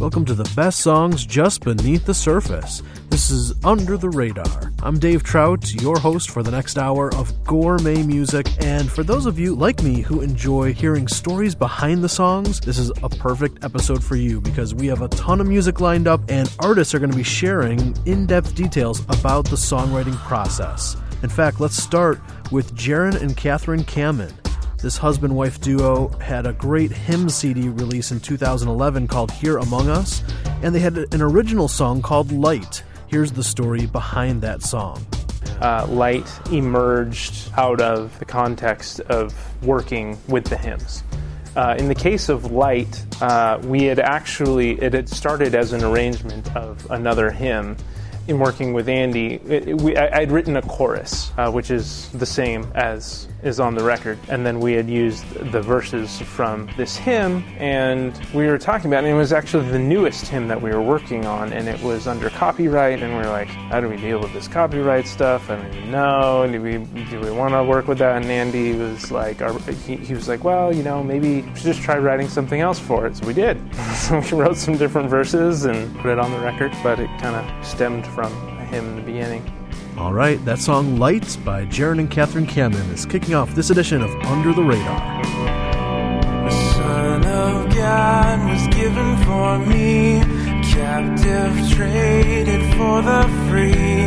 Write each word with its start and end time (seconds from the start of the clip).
Welcome 0.00 0.24
to 0.24 0.34
the 0.34 0.50
best 0.56 0.80
songs 0.80 1.26
just 1.26 1.62
beneath 1.62 2.06
the 2.06 2.14
surface. 2.14 2.82
This 3.10 3.30
is 3.30 3.52
Under 3.62 3.98
the 3.98 4.08
Radar. 4.08 4.72
I'm 4.82 4.98
Dave 4.98 5.22
Trout, 5.22 5.74
your 5.74 5.98
host 5.98 6.30
for 6.30 6.42
the 6.42 6.50
next 6.50 6.78
hour 6.78 7.14
of 7.16 7.44
gourmet 7.44 8.02
music. 8.02 8.46
And 8.64 8.90
for 8.90 9.02
those 9.02 9.26
of 9.26 9.38
you 9.38 9.54
like 9.54 9.82
me 9.82 10.00
who 10.00 10.22
enjoy 10.22 10.72
hearing 10.72 11.06
stories 11.06 11.54
behind 11.54 12.02
the 12.02 12.08
songs, 12.08 12.60
this 12.60 12.78
is 12.78 12.90
a 13.02 13.10
perfect 13.10 13.62
episode 13.62 14.02
for 14.02 14.16
you 14.16 14.40
because 14.40 14.74
we 14.74 14.86
have 14.86 15.02
a 15.02 15.08
ton 15.08 15.38
of 15.38 15.46
music 15.46 15.80
lined 15.80 16.08
up 16.08 16.22
and 16.30 16.50
artists 16.60 16.94
are 16.94 16.98
going 16.98 17.10
to 17.10 17.16
be 17.16 17.22
sharing 17.22 17.94
in 18.06 18.24
depth 18.24 18.54
details 18.54 19.00
about 19.10 19.50
the 19.50 19.56
songwriting 19.56 20.16
process. 20.20 20.96
In 21.22 21.28
fact, 21.28 21.60
let's 21.60 21.76
start 21.76 22.18
with 22.50 22.74
Jaron 22.74 23.20
and 23.20 23.36
Catherine 23.36 23.84
Kamin. 23.84 24.32
This 24.82 24.96
husband 24.96 25.36
wife 25.36 25.60
duo 25.60 26.08
had 26.20 26.46
a 26.46 26.54
great 26.54 26.90
hymn 26.90 27.28
CD 27.28 27.68
release 27.68 28.12
in 28.12 28.20
2011 28.20 29.08
called 29.08 29.30
Here 29.30 29.58
Among 29.58 29.90
Us, 29.90 30.24
and 30.62 30.74
they 30.74 30.80
had 30.80 30.96
an 30.96 31.20
original 31.20 31.68
song 31.68 32.00
called 32.00 32.32
Light. 32.32 32.82
Here's 33.06 33.30
the 33.30 33.44
story 33.44 33.84
behind 33.84 34.40
that 34.40 34.62
song. 34.62 35.06
Uh, 35.60 35.86
light 35.90 36.26
emerged 36.50 37.52
out 37.58 37.82
of 37.82 38.18
the 38.20 38.24
context 38.24 39.00
of 39.00 39.34
working 39.62 40.16
with 40.28 40.46
the 40.46 40.56
hymns. 40.56 41.04
Uh, 41.54 41.76
in 41.78 41.88
the 41.88 41.94
case 41.94 42.30
of 42.30 42.50
Light, 42.50 43.04
uh, 43.20 43.60
we 43.64 43.82
had 43.84 43.98
actually, 43.98 44.80
it 44.80 44.94
had 44.94 45.10
started 45.10 45.54
as 45.54 45.74
an 45.74 45.84
arrangement 45.84 46.56
of 46.56 46.90
another 46.90 47.30
hymn 47.30 47.76
in 48.28 48.38
working 48.38 48.72
with 48.72 48.88
Andy, 48.88 49.34
it, 49.34 49.68
it, 49.68 49.80
we, 49.80 49.96
I, 49.96 50.20
would 50.20 50.32
written 50.32 50.56
a 50.56 50.62
chorus, 50.62 51.32
uh, 51.36 51.50
which 51.50 51.70
is 51.70 52.08
the 52.12 52.24
same 52.24 52.66
as 52.74 53.28
is 53.42 53.60
on 53.60 53.74
the 53.74 53.82
record, 53.82 54.18
and 54.28 54.44
then 54.44 54.60
we 54.60 54.72
had 54.72 54.88
used 54.88 55.28
the 55.52 55.60
verses 55.60 56.20
from 56.20 56.68
this 56.76 56.96
hymn, 56.96 57.44
and 57.58 58.18
we 58.34 58.46
were 58.46 58.58
talking 58.58 58.90
about 58.90 59.04
it. 59.04 59.08
And 59.08 59.16
it 59.16 59.18
was 59.18 59.32
actually 59.32 59.68
the 59.70 59.78
newest 59.78 60.26
hymn 60.26 60.48
that 60.48 60.60
we 60.60 60.70
were 60.70 60.82
working 60.82 61.26
on, 61.26 61.52
and 61.52 61.68
it 61.68 61.80
was 61.82 62.06
under 62.06 62.30
copyright. 62.30 63.02
And 63.02 63.12
we 63.12 63.18
were 63.18 63.30
like, 63.30 63.48
"How 63.48 63.80
do 63.80 63.88
we 63.88 63.96
deal 63.96 64.20
with 64.20 64.32
this 64.32 64.48
copyright 64.48 65.06
stuff? 65.06 65.50
I 65.50 65.56
don't 65.56 65.74
even 65.74 65.90
know. 65.90 66.48
Do 66.50 66.60
we 66.60 66.78
do 67.04 67.20
we 67.20 67.30
want 67.30 67.54
to 67.54 67.64
work 67.64 67.88
with 67.88 67.98
that?" 67.98 68.20
And 68.20 68.30
Andy 68.30 68.74
was 68.74 69.10
like, 69.10 69.42
our, 69.42 69.58
he, 69.86 69.96
he 69.96 70.14
was 70.14 70.28
like, 70.28 70.44
"Well, 70.44 70.74
you 70.74 70.82
know, 70.82 71.02
maybe 71.02 71.42
we 71.42 71.54
should 71.54 71.64
just 71.64 71.82
try 71.82 71.98
writing 71.98 72.28
something 72.28 72.60
else 72.60 72.78
for 72.78 73.06
it." 73.06 73.16
So 73.16 73.26
we 73.26 73.34
did. 73.34 73.58
so 73.94 74.20
we 74.20 74.30
wrote 74.32 74.56
some 74.56 74.76
different 74.76 75.08
verses 75.08 75.64
and 75.64 75.94
put 75.98 76.10
it 76.10 76.18
on 76.18 76.30
the 76.30 76.40
record, 76.40 76.72
but 76.82 76.98
it 76.98 77.08
kind 77.20 77.36
of 77.36 77.66
stemmed 77.66 78.06
from 78.08 78.32
hymn 78.68 78.86
in 78.86 78.96
the 78.96 79.02
beginning. 79.02 79.59
All 80.00 80.14
right, 80.14 80.42
that 80.46 80.58
song 80.58 80.98
Lights 80.98 81.36
by 81.36 81.66
Jaron 81.66 81.98
and 81.98 82.10
Catherine 82.10 82.46
Kamin 82.46 82.90
is 82.90 83.04
kicking 83.04 83.34
off 83.34 83.54
this 83.54 83.68
edition 83.68 84.00
of 84.00 84.10
Under 84.24 84.54
the 84.54 84.62
Radar. 84.62 85.22
The 86.44 86.50
Son 86.50 87.26
of 87.26 87.74
God 87.74 88.50
was 88.50 88.66
given 88.74 89.18
for 89.18 89.58
me, 89.58 90.20
captive 90.72 91.70
traded 91.76 92.62
for 92.76 93.02
the 93.02 93.28
free. 93.50 94.06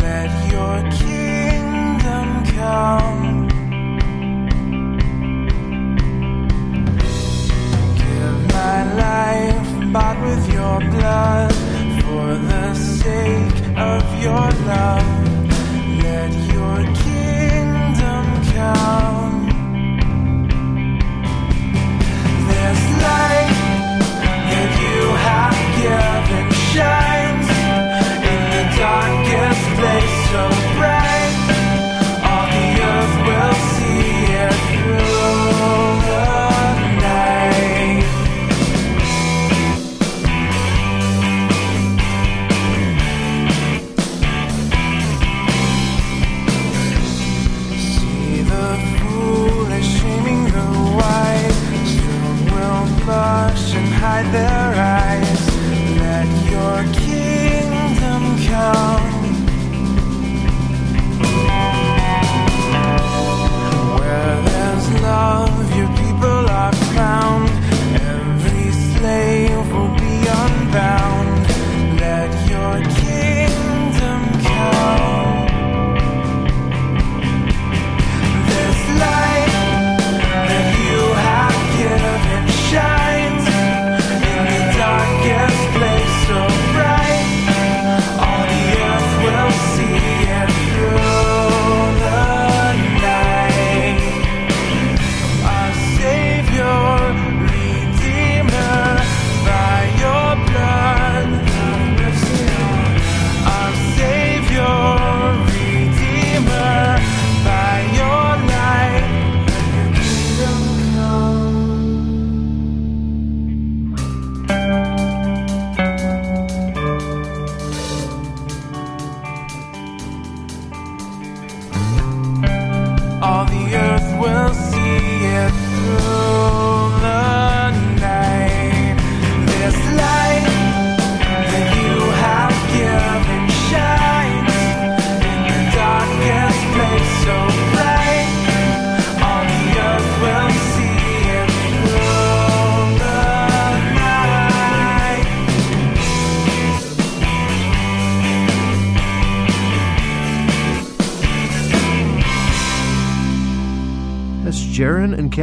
Let 0.00 0.32
your 0.50 0.80
kingdom 0.96 2.46
come. 2.56 3.27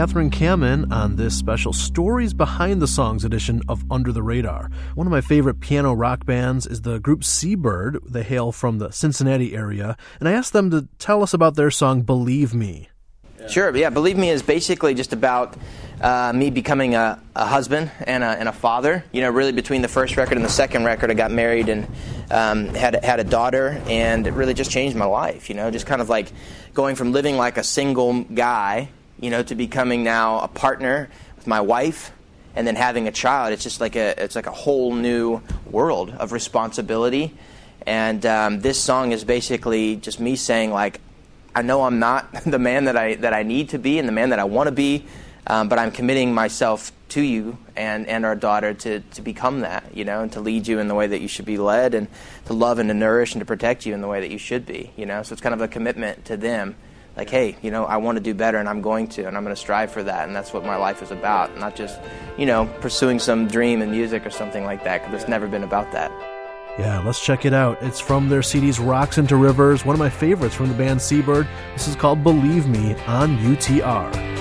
Catherine 0.05 0.29
Kamin 0.29 0.91
on 0.91 1.15
this 1.15 1.35
special 1.35 1.73
Stories 1.73 2.31
Behind 2.31 2.79
the 2.79 2.87
Songs 2.87 3.25
edition 3.25 3.63
of 3.67 3.83
Under 3.89 4.11
the 4.11 4.21
Radar. 4.21 4.69
One 4.93 5.07
of 5.07 5.11
my 5.11 5.19
favorite 5.19 5.59
piano 5.59 5.93
rock 5.93 6.27
bands 6.27 6.67
is 6.67 6.83
the 6.83 6.99
group 6.99 7.23
Seabird. 7.23 7.97
They 8.07 8.21
hail 8.21 8.51
from 8.51 8.77
the 8.77 8.91
Cincinnati 8.91 9.55
area, 9.55 9.97
and 10.19 10.29
I 10.29 10.33
asked 10.33 10.53
them 10.53 10.69
to 10.69 10.87
tell 10.99 11.23
us 11.23 11.33
about 11.33 11.55
their 11.55 11.71
song 11.71 12.03
Believe 12.03 12.53
Me. 12.53 12.87
Sure, 13.49 13.75
yeah. 13.75 13.89
Believe 13.89 14.15
me 14.15 14.29
is 14.29 14.43
basically 14.43 14.93
just 14.93 15.11
about 15.11 15.57
uh, 15.99 16.31
me 16.35 16.51
becoming 16.51 16.93
a, 16.93 17.19
a 17.35 17.47
husband 17.47 17.89
and 18.05 18.23
a, 18.23 18.27
and 18.27 18.47
a 18.47 18.53
father. 18.53 19.03
You 19.11 19.21
know, 19.21 19.31
really 19.31 19.53
between 19.53 19.81
the 19.81 19.87
first 19.87 20.17
record 20.17 20.37
and 20.37 20.45
the 20.45 20.49
second 20.49 20.85
record, 20.85 21.09
I 21.09 21.15
got 21.15 21.31
married 21.31 21.67
and 21.67 21.87
um, 22.29 22.67
had 22.75 23.03
had 23.03 23.19
a 23.19 23.23
daughter, 23.23 23.81
and 23.87 24.27
it 24.27 24.33
really 24.33 24.53
just 24.53 24.69
changed 24.69 24.95
my 24.95 25.05
life. 25.05 25.49
You 25.49 25.55
know, 25.55 25.71
just 25.71 25.87
kind 25.87 25.99
of 25.99 26.09
like 26.09 26.31
going 26.75 26.95
from 26.95 27.11
living 27.11 27.37
like 27.37 27.57
a 27.57 27.63
single 27.63 28.23
guy, 28.23 28.89
you 29.19 29.29
know, 29.29 29.43
to 29.43 29.55
becoming 29.55 30.03
now 30.03 30.39
a 30.39 30.47
partner 30.47 31.09
with 31.35 31.47
my 31.47 31.61
wife, 31.61 32.11
and 32.55 32.65
then 32.65 32.75
having 32.75 33.07
a 33.07 33.11
child. 33.11 33.53
It's 33.53 33.63
just 33.63 33.81
like 33.81 33.95
a 33.95 34.21
it's 34.21 34.35
like 34.35 34.47
a 34.47 34.51
whole 34.51 34.93
new 34.93 35.41
world 35.69 36.11
of 36.11 36.31
responsibility. 36.31 37.33
And 37.85 38.25
um, 38.25 38.61
this 38.61 38.81
song 38.81 39.11
is 39.11 39.23
basically 39.23 39.97
just 39.97 40.19
me 40.19 40.35
saying 40.35 40.71
like, 40.71 40.99
I 41.53 41.61
know 41.61 41.83
I'm 41.83 41.99
not 41.99 42.31
the 42.45 42.59
man 42.59 42.85
that 42.85 42.97
I 42.97 43.15
that 43.15 43.33
I 43.33 43.43
need 43.43 43.69
to 43.69 43.79
be 43.79 43.99
and 43.99 44.07
the 44.07 44.13
man 44.13 44.29
that 44.29 44.39
I 44.39 44.45
want 44.45 44.67
to 44.67 44.71
be, 44.71 45.05
um, 45.47 45.69
but 45.69 45.77
I'm 45.77 45.91
committing 45.91 46.33
myself 46.33 46.91
to 47.09 47.21
you 47.21 47.57
and, 47.75 48.07
and 48.07 48.25
our 48.25 48.35
daughter 48.35 48.73
to, 48.73 48.99
to 48.99 49.21
become 49.21 49.61
that, 49.61 49.95
you 49.95 50.03
know, 50.03 50.21
and 50.21 50.31
to 50.31 50.41
lead 50.41 50.67
you 50.67 50.79
in 50.79 50.87
the 50.87 50.95
way 50.95 51.07
that 51.07 51.21
you 51.21 51.27
should 51.27 51.45
be 51.45 51.57
led 51.57 51.93
and 51.93 52.07
to 52.45 52.53
love 52.53 52.79
and 52.79 52.89
to 52.89 52.93
nourish 52.93 53.33
and 53.33 53.41
to 53.41 53.45
protect 53.45 53.85
you 53.85 53.93
in 53.93 54.01
the 54.01 54.07
way 54.07 54.19
that 54.21 54.31
you 54.31 54.37
should 54.37 54.65
be, 54.65 54.91
you 54.97 55.05
know. 55.05 55.21
So 55.23 55.33
it's 55.33 55.41
kind 55.41 55.53
of 55.53 55.61
a 55.61 55.67
commitment 55.67 56.25
to 56.25 56.37
them. 56.37 56.75
Like, 57.17 57.29
hey, 57.29 57.55
you 57.61 57.71
know, 57.71 57.85
I 57.85 57.97
want 57.97 58.17
to 58.17 58.23
do 58.23 58.33
better 58.33 58.57
and 58.57 58.67
I'm 58.67 58.81
going 58.81 59.07
to, 59.09 59.25
and 59.25 59.37
I'm 59.37 59.43
going 59.43 59.55
to 59.55 59.59
strive 59.59 59.91
for 59.91 60.03
that. 60.03 60.27
And 60.27 60.35
that's 60.35 60.53
what 60.53 60.65
my 60.65 60.75
life 60.75 61.01
is 61.01 61.11
about, 61.11 61.57
not 61.57 61.75
just, 61.75 61.99
you 62.37 62.45
know, 62.45 62.65
pursuing 62.81 63.19
some 63.19 63.47
dream 63.47 63.81
in 63.81 63.91
music 63.91 64.25
or 64.25 64.29
something 64.29 64.65
like 64.65 64.83
that, 64.83 65.01
because 65.01 65.21
it's 65.21 65.29
never 65.29 65.47
been 65.47 65.63
about 65.63 65.91
that. 65.93 66.11
Yeah, 66.77 67.01
let's 67.05 67.23
check 67.23 67.45
it 67.45 67.53
out. 67.53 67.81
It's 67.81 68.01
from 68.01 68.27
their 68.27 68.41
CDs 68.41 68.85
Rocks 68.85 69.17
into 69.17 69.37
Rivers, 69.37 69.85
one 69.85 69.93
of 69.93 69.99
my 69.99 70.09
favorites 70.09 70.55
from 70.55 70.67
the 70.67 70.73
band 70.73 71.01
Seabird. 71.01 71.47
This 71.71 71.87
is 71.87 71.95
called 71.95 72.21
Believe 72.21 72.67
Me 72.67 72.95
on 73.05 73.37
UTR. 73.37 74.35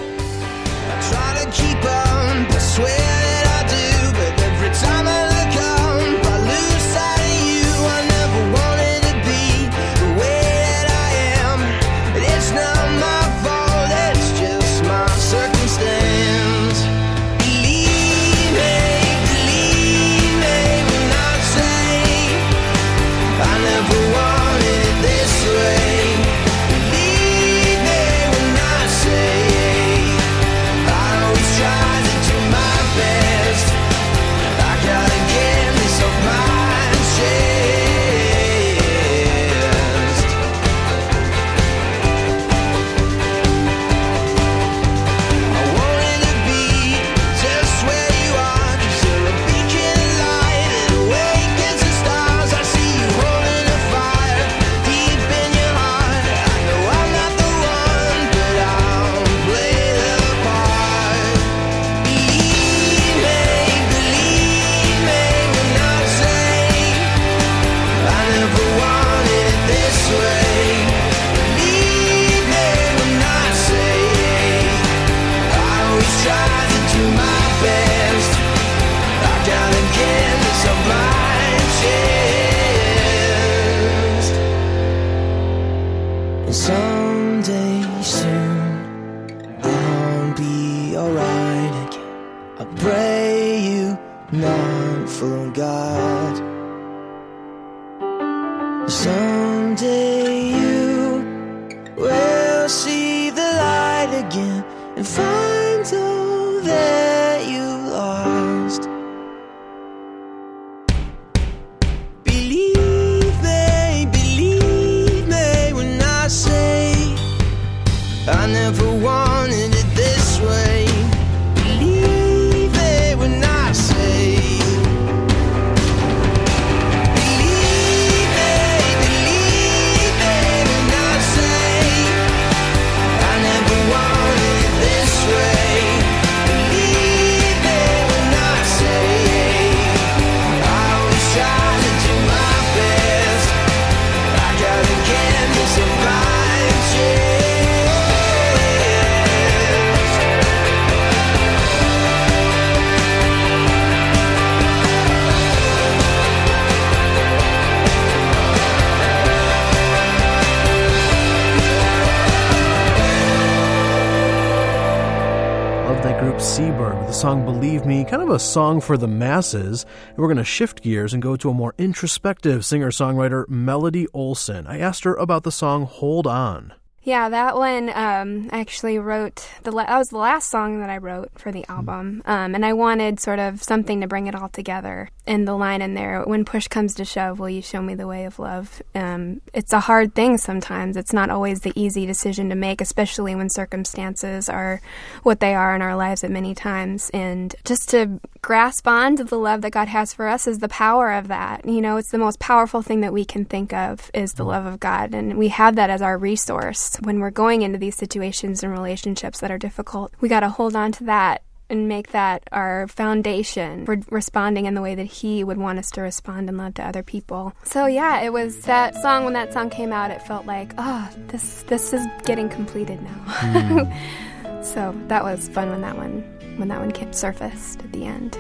Seabird 166.54 166.96
with 166.98 167.08
the 167.08 167.12
song 167.12 167.44
Believe 167.44 167.84
Me, 167.84 168.04
kind 168.04 168.22
of 168.22 168.30
a 168.30 168.38
song 168.38 168.80
for 168.80 168.96
the 168.96 169.08
masses. 169.08 169.84
And 170.10 170.18
we're 170.18 170.28
going 170.28 170.36
to 170.36 170.44
shift 170.44 170.82
gears 170.82 171.12
and 171.12 171.20
go 171.20 171.34
to 171.34 171.50
a 171.50 171.52
more 171.52 171.74
introspective 171.78 172.64
singer 172.64 172.92
songwriter, 172.92 173.48
Melody 173.48 174.06
Olson. 174.14 174.64
I 174.68 174.78
asked 174.78 175.02
her 175.02 175.16
about 175.16 175.42
the 175.42 175.50
song 175.50 175.84
Hold 175.84 176.28
On. 176.28 176.72
Yeah, 177.02 177.28
that 177.28 177.56
one 177.56 177.90
um, 177.90 178.48
I 178.52 178.60
actually 178.60 179.00
wrote. 179.00 179.48
The 179.64 179.72
la- 179.72 179.86
that 179.86 179.98
was 179.98 180.10
the 180.10 180.18
last 180.18 180.48
song 180.48 180.78
that 180.78 180.90
I 180.90 180.98
wrote 180.98 181.32
for 181.34 181.50
the 181.50 181.66
album, 181.68 182.22
um, 182.24 182.54
and 182.54 182.64
I 182.64 182.72
wanted 182.72 183.18
sort 183.18 183.40
of 183.40 183.60
something 183.60 184.00
to 184.00 184.06
bring 184.06 184.28
it 184.28 184.36
all 184.36 184.48
together. 184.48 185.10
And 185.26 185.48
the 185.48 185.54
line 185.54 185.80
in 185.80 185.94
there, 185.94 186.22
"When 186.22 186.44
push 186.44 186.68
comes 186.68 186.94
to 186.96 187.04
shove, 187.04 187.38
will 187.38 187.48
you 187.48 187.62
show 187.62 187.80
me 187.80 187.94
the 187.94 188.06
way 188.06 188.26
of 188.26 188.38
love?" 188.38 188.82
Um, 188.94 189.40
it's 189.54 189.72
a 189.72 189.80
hard 189.80 190.14
thing 190.14 190.36
sometimes. 190.36 190.98
It's 190.98 191.14
not 191.14 191.30
always 191.30 191.60
the 191.60 191.72
easy 191.74 192.04
decision 192.04 192.50
to 192.50 192.54
make, 192.54 192.82
especially 192.82 193.34
when 193.34 193.48
circumstances 193.48 194.50
are 194.50 194.82
what 195.22 195.40
they 195.40 195.54
are 195.54 195.74
in 195.74 195.80
our 195.80 195.96
lives 195.96 196.24
at 196.24 196.30
many 196.30 196.54
times. 196.54 197.10
And 197.14 197.56
just 197.64 197.88
to 197.90 198.20
grasp 198.42 198.86
on 198.86 199.16
to 199.16 199.24
the 199.24 199.38
love 199.38 199.62
that 199.62 199.72
God 199.72 199.88
has 199.88 200.12
for 200.12 200.28
us 200.28 200.46
is 200.46 200.58
the 200.58 200.68
power 200.68 201.12
of 201.12 201.28
that. 201.28 201.64
You 201.64 201.80
know, 201.80 201.96
it's 201.96 202.10
the 202.10 202.18
most 202.18 202.38
powerful 202.38 202.82
thing 202.82 203.00
that 203.00 203.14
we 203.14 203.24
can 203.24 203.46
think 203.46 203.72
of 203.72 204.10
is 204.12 204.34
the 204.34 204.44
love 204.44 204.66
of 204.66 204.78
God, 204.78 205.14
and 205.14 205.38
we 205.38 205.48
have 205.48 205.74
that 205.76 205.88
as 205.88 206.02
our 206.02 206.18
resource 206.18 206.98
when 207.00 207.20
we're 207.20 207.30
going 207.30 207.62
into 207.62 207.78
these 207.78 207.96
situations 207.96 208.62
and 208.62 208.70
relationships 208.70 209.40
that 209.40 209.50
are 209.50 209.56
difficult. 209.56 210.12
We 210.20 210.28
got 210.28 210.40
to 210.40 210.50
hold 210.50 210.76
on 210.76 210.92
to 210.92 211.04
that 211.04 211.40
and 211.74 211.88
make 211.88 212.12
that 212.12 212.44
our 212.52 212.86
foundation 212.88 213.84
for 213.84 213.98
responding 214.10 214.66
in 214.66 214.74
the 214.74 214.80
way 214.80 214.94
that 214.94 215.04
he 215.06 215.42
would 215.42 215.58
want 215.58 215.78
us 215.78 215.90
to 215.90 216.00
respond 216.00 216.48
in 216.48 216.56
love 216.56 216.74
to 216.74 216.82
other 216.82 217.02
people. 217.02 217.52
So 217.64 217.86
yeah, 217.86 218.20
it 218.20 218.32
was 218.32 218.62
that 218.62 218.94
song 218.94 219.24
when 219.24 219.32
that 219.34 219.52
song 219.52 219.70
came 219.70 219.92
out 219.92 220.10
it 220.10 220.22
felt 220.22 220.46
like, 220.46 220.72
oh, 220.78 221.10
this 221.28 221.64
this 221.64 221.92
is 221.92 222.06
getting 222.24 222.48
completed 222.48 223.00
now. 223.02 223.92
so 224.62 224.94
that 225.08 225.24
was 225.24 225.48
fun 225.48 225.70
when 225.70 225.80
that 225.80 225.96
one 225.96 226.22
when 226.56 226.68
that 226.68 226.78
one 226.78 226.92
came 226.92 227.12
surfaced 227.12 227.80
at 227.80 227.92
the 227.92 228.04
end. 228.04 228.38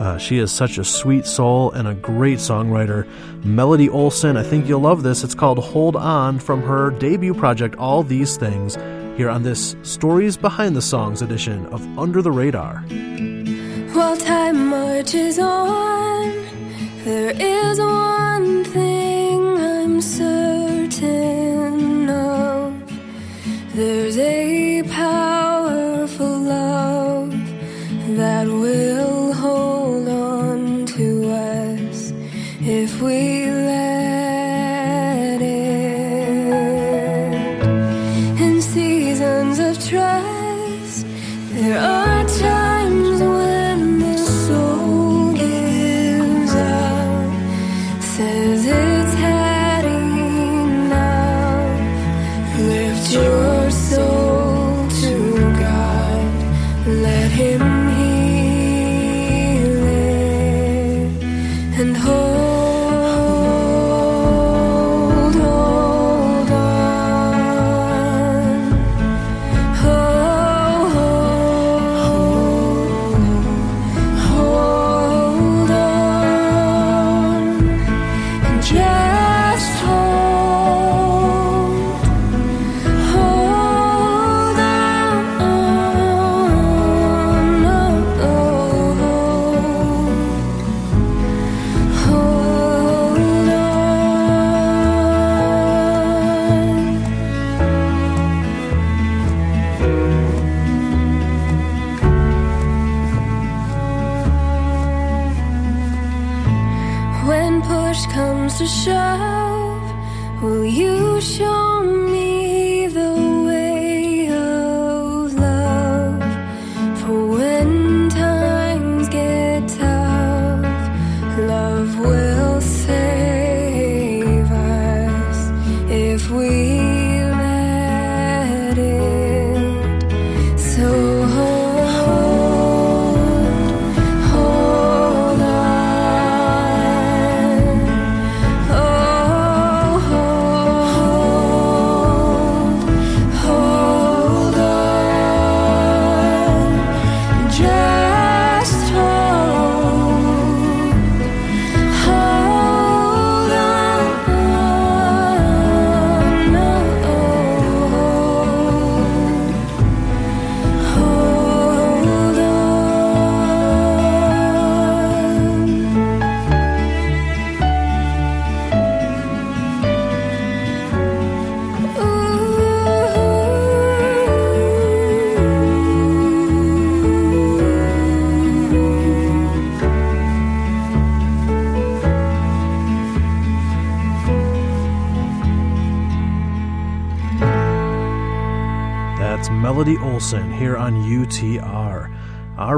Uh, 0.00 0.18
she 0.18 0.38
is 0.38 0.52
such 0.52 0.76
a 0.76 0.84
sweet 0.84 1.24
soul 1.24 1.70
and 1.70 1.88
a 1.88 1.94
great 1.94 2.38
songwriter. 2.38 3.08
Melody 3.44 3.88
Olson, 3.88 4.36
I 4.36 4.42
think 4.42 4.68
you'll 4.68 4.80
love 4.80 5.02
this. 5.02 5.24
It's 5.24 5.34
called 5.34 5.58
Hold 5.58 5.96
On 5.96 6.38
from 6.38 6.60
her 6.62 6.90
debut 6.90 7.32
project, 7.32 7.76
All 7.76 8.02
These 8.02 8.36
Things, 8.36 8.76
here 9.16 9.30
on 9.30 9.42
this 9.42 9.74
Stories 9.82 10.36
Behind 10.36 10.76
the 10.76 10.82
Songs 10.82 11.22
edition 11.22 11.64
of 11.68 11.80
Under 11.98 12.20
the 12.20 12.30
Radar. 12.30 12.80
While 13.94 14.16
time 14.18 14.68
marches 14.68 15.38
on, 15.38 16.30
there 17.04 17.30
is 17.30 17.78
one 17.80 18.64
thing 18.64 19.56
I'm 19.56 20.02
certain 20.02 20.90
of. 22.10 22.74
There's 23.74 24.18
a 24.18 24.82
powerful 24.82 26.38
love 26.38 27.30
that 28.18 28.46
will 28.46 29.15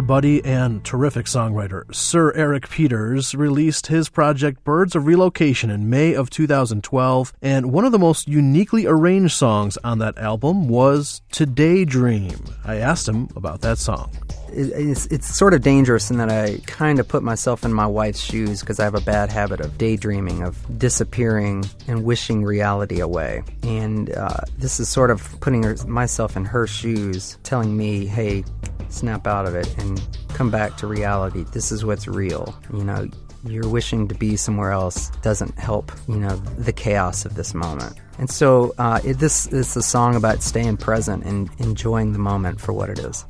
buddy 0.09 0.43
and 0.43 0.83
terrific 0.87 1.27
songwriter, 1.27 1.95
Sir 1.95 2.33
Eric 2.33 2.71
Peters, 2.71 3.35
released 3.35 3.88
his 3.88 4.09
project 4.09 4.65
Birds 4.65 4.97
of 4.97 5.07
Relocation 5.07 5.69
in 5.69 5.91
May 5.91 6.15
of 6.15 6.31
2012, 6.31 7.35
and 7.43 7.71
one 7.71 7.85
of 7.85 7.93
the 7.93 7.99
most 7.99 8.27
uniquely 8.27 8.87
arranged 8.87 9.35
songs 9.35 9.77
on 9.85 9.99
that 9.99 10.17
album 10.17 10.67
was 10.67 11.21
Today 11.31 11.85
Dream. 11.85 12.38
I 12.65 12.77
asked 12.77 13.07
him 13.07 13.29
about 13.37 13.61
that 13.61 13.77
song. 13.77 14.11
it's, 14.50 15.05
it's 15.09 15.27
sort 15.27 15.53
of 15.53 15.61
dangerous 15.61 16.11
in 16.11 16.17
that 16.17 16.31
I 16.31 16.59
kind 16.65 17.00
of 17.00 17.07
put 17.07 17.23
myself 17.23 17.62
in 17.62 17.75
my 17.75 17.87
wife's 17.87 18.21
shoes 18.21 18.61
because 18.61 18.81
I 18.81 18.85
have 18.85 18.95
a 18.95 19.03
bad 19.03 19.31
habit 19.31 19.61
of 19.61 19.77
daydreaming, 19.77 20.43
of 20.43 20.57
disappearing 20.79 21.67
and 21.87 22.03
wishing 22.03 22.45
reality 22.45 23.00
away. 23.00 23.43
And 23.62 24.11
uh, 24.15 24.41
this 24.57 24.81
is 24.81 24.88
sort 24.88 25.11
of 25.11 25.38
putting 25.43 25.65
her, 25.65 25.77
myself 25.87 26.35
in 26.35 26.47
her 26.47 26.67
shoes, 26.67 27.37
telling 27.43 27.77
me, 27.77 28.07
hey, 28.07 28.45
snap 28.90 29.26
out 29.26 29.47
of 29.47 29.54
it 29.54 29.76
and 29.78 30.00
come 30.28 30.50
back 30.50 30.76
to 30.78 30.87
reality. 30.87 31.45
This 31.52 31.73
is 31.73 31.85
what's 31.85 32.07
real. 32.07 32.54
You 32.73 32.85
know, 32.85 33.09
you're 33.45 33.68
wishing 33.68 34.09
to 34.09 34.14
be 34.14 34.37
somewhere 34.37 34.73
else 34.73 35.11
doesn't 35.23 35.59
help, 35.59 35.92
you 36.09 36.16
know, 36.16 36.37
the 36.37 36.73
chaos 36.73 37.25
of 37.25 37.35
this 37.35 37.54
moment. 37.54 37.95
And 38.18 38.28
so 38.28 38.75
uh, 38.78 39.00
it, 39.04 39.14
this 39.14 39.47
is 39.47 39.76
a 39.76 39.83
song 39.83 40.16
about 40.16 40.42
staying 40.42 40.78
present 40.78 41.25
and 41.25 41.49
enjoying 41.59 42.12
the 42.12 42.18
moment 42.18 42.61
for 42.61 42.73
what 42.73 42.90
it 42.90 42.99
is. 42.99 43.25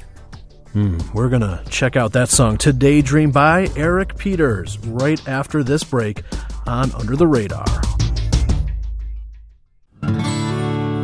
We're 1.13 1.29
going 1.29 1.43
to 1.43 1.63
check 1.71 1.97
out 1.97 2.13
that 2.13 2.29
song, 2.29 2.57
Today 2.57 3.03
Dream 3.03 3.33
by 3.33 3.69
Eric 3.75 4.17
Peters, 4.17 4.79
right 4.87 5.21
after 5.27 5.65
this 5.65 5.83
break 5.83 6.23
on 6.67 6.93
Under 6.93 7.17
the 7.17 7.27
Radar. 7.27 7.65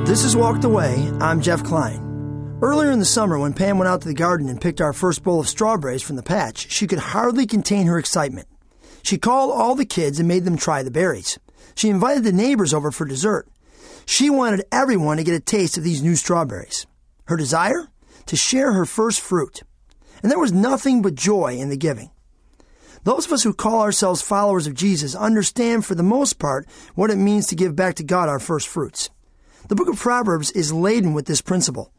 This 0.06 0.22
is 0.22 0.36
Walked 0.36 0.64
Away. 0.64 1.10
I'm 1.20 1.40
Jeff 1.40 1.64
Klein. 1.64 2.03
Earlier 2.64 2.90
in 2.90 2.98
the 2.98 3.04
summer, 3.04 3.38
when 3.38 3.52
Pam 3.52 3.76
went 3.76 3.90
out 3.90 4.00
to 4.00 4.08
the 4.08 4.14
garden 4.14 4.48
and 4.48 4.58
picked 4.58 4.80
our 4.80 4.94
first 4.94 5.22
bowl 5.22 5.38
of 5.38 5.50
strawberries 5.50 6.00
from 6.00 6.16
the 6.16 6.22
patch, 6.22 6.72
she 6.72 6.86
could 6.86 6.98
hardly 6.98 7.44
contain 7.44 7.86
her 7.86 7.98
excitement. 7.98 8.48
She 9.02 9.18
called 9.18 9.52
all 9.52 9.74
the 9.74 9.84
kids 9.84 10.18
and 10.18 10.26
made 10.26 10.46
them 10.46 10.56
try 10.56 10.82
the 10.82 10.90
berries. 10.90 11.38
She 11.74 11.90
invited 11.90 12.24
the 12.24 12.32
neighbors 12.32 12.72
over 12.72 12.90
for 12.90 13.04
dessert. 13.04 13.46
She 14.06 14.30
wanted 14.30 14.64
everyone 14.72 15.18
to 15.18 15.24
get 15.24 15.34
a 15.34 15.40
taste 15.40 15.76
of 15.76 15.84
these 15.84 16.02
new 16.02 16.16
strawberries. 16.16 16.86
Her 17.26 17.36
desire? 17.36 17.88
To 18.24 18.34
share 18.34 18.72
her 18.72 18.86
first 18.86 19.20
fruit. 19.20 19.62
And 20.22 20.32
there 20.32 20.38
was 20.38 20.50
nothing 20.50 21.02
but 21.02 21.16
joy 21.16 21.56
in 21.58 21.68
the 21.68 21.76
giving. 21.76 22.12
Those 23.02 23.26
of 23.26 23.32
us 23.34 23.42
who 23.42 23.52
call 23.52 23.82
ourselves 23.82 24.22
followers 24.22 24.66
of 24.66 24.72
Jesus 24.72 25.14
understand 25.14 25.84
for 25.84 25.94
the 25.94 26.02
most 26.02 26.38
part 26.38 26.66
what 26.94 27.10
it 27.10 27.16
means 27.16 27.46
to 27.48 27.56
give 27.56 27.76
back 27.76 27.96
to 27.96 28.02
God 28.02 28.30
our 28.30 28.38
first 28.38 28.68
fruits. 28.68 29.10
The 29.68 29.74
book 29.74 29.88
of 29.88 29.98
Proverbs 29.98 30.50
is 30.52 30.72
laden 30.72 31.12
with 31.12 31.26
this 31.26 31.42
principle. 31.42 31.90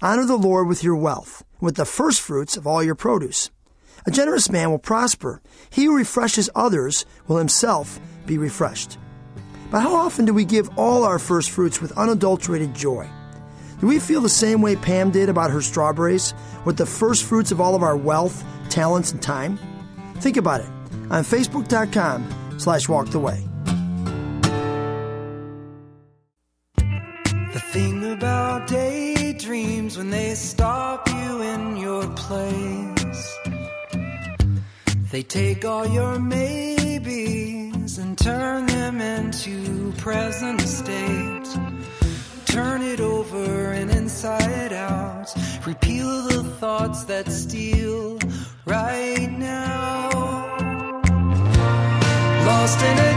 Honor 0.00 0.24
the 0.26 0.36
Lord 0.36 0.68
with 0.68 0.82
your 0.82 0.96
wealth, 0.96 1.44
with 1.60 1.76
the 1.76 1.84
first 1.84 2.20
fruits 2.20 2.56
of 2.56 2.66
all 2.66 2.82
your 2.82 2.94
produce. 2.94 3.50
A 4.06 4.10
generous 4.10 4.50
man 4.50 4.70
will 4.70 4.78
prosper. 4.78 5.40
He 5.70 5.84
who 5.84 5.96
refreshes 5.96 6.50
others 6.54 7.06
will 7.28 7.36
himself 7.36 8.00
be 8.26 8.38
refreshed. 8.38 8.98
But 9.70 9.80
how 9.80 9.94
often 9.94 10.24
do 10.24 10.34
we 10.34 10.44
give 10.44 10.78
all 10.78 11.04
our 11.04 11.18
first 11.18 11.50
fruits 11.50 11.80
with 11.80 11.96
unadulterated 11.96 12.74
joy? 12.74 13.08
Do 13.80 13.86
we 13.86 13.98
feel 13.98 14.20
the 14.20 14.28
same 14.28 14.60
way 14.62 14.76
Pam 14.76 15.10
did 15.10 15.28
about 15.28 15.50
her 15.50 15.62
strawberries, 15.62 16.34
with 16.64 16.76
the 16.76 16.86
first 16.86 17.24
fruits 17.24 17.50
of 17.50 17.60
all 17.60 17.74
of 17.74 17.82
our 17.82 17.96
wealth, 17.96 18.44
talents, 18.68 19.12
and 19.12 19.20
time? 19.20 19.58
Think 20.16 20.36
about 20.36 20.60
it 20.60 20.68
on 21.10 21.24
Facebook.com 21.24 22.58
slash 22.58 22.88
walked. 22.88 23.12
The 27.52 27.60
thing 27.72 28.12
about 28.12 28.68
daydreams 29.62 29.96
when 29.96 30.10
they 30.10 30.34
stop 30.34 31.08
you 31.08 31.42
in 31.42 31.76
your 31.76 32.06
place, 32.14 33.38
they 35.10 35.22
take 35.22 35.64
all 35.64 35.86
your 35.86 36.18
maybes 36.18 37.98
and 37.98 38.18
turn 38.18 38.66
them 38.66 39.00
into 39.00 39.92
present 39.98 40.60
state. 40.62 41.48
Turn 42.46 42.82
it 42.82 43.00
over 43.00 43.72
and 43.72 43.90
inside 43.90 44.72
out. 44.72 45.32
Repeal 45.66 46.28
the 46.28 46.44
thoughts 46.60 47.04
that 47.04 47.30
steal 47.30 48.18
right 48.66 49.30
now. 49.30 50.10
Lost 52.46 52.80
in 52.82 52.98
a 52.98 53.11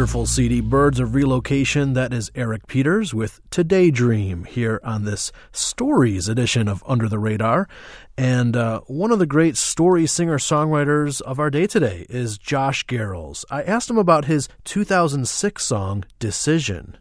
wonderful 0.00 0.24
CD 0.24 0.62
Birds 0.62 0.98
of 0.98 1.14
Relocation. 1.14 1.92
That 1.92 2.14
is 2.14 2.30
Eric 2.34 2.66
Peters 2.66 3.12
with 3.12 3.42
Today 3.50 3.90
Dream 3.90 4.44
here 4.44 4.80
on 4.82 5.04
this 5.04 5.30
Stories 5.52 6.26
edition 6.26 6.68
of 6.68 6.82
Under 6.86 7.06
the 7.06 7.18
Radar. 7.18 7.68
And 8.16 8.56
uh, 8.56 8.80
one 8.86 9.12
of 9.12 9.18
the 9.18 9.26
great 9.26 9.58
story 9.58 10.06
singer 10.06 10.38
songwriters 10.38 11.20
of 11.20 11.38
our 11.38 11.50
day 11.50 11.66
today 11.66 12.06
is 12.08 12.38
Josh 12.38 12.86
Garrels. 12.86 13.44
I 13.50 13.62
asked 13.62 13.90
him 13.90 13.98
about 13.98 14.24
his 14.24 14.48
2006 14.64 15.62
song, 15.62 16.06
Decision. 16.18 16.96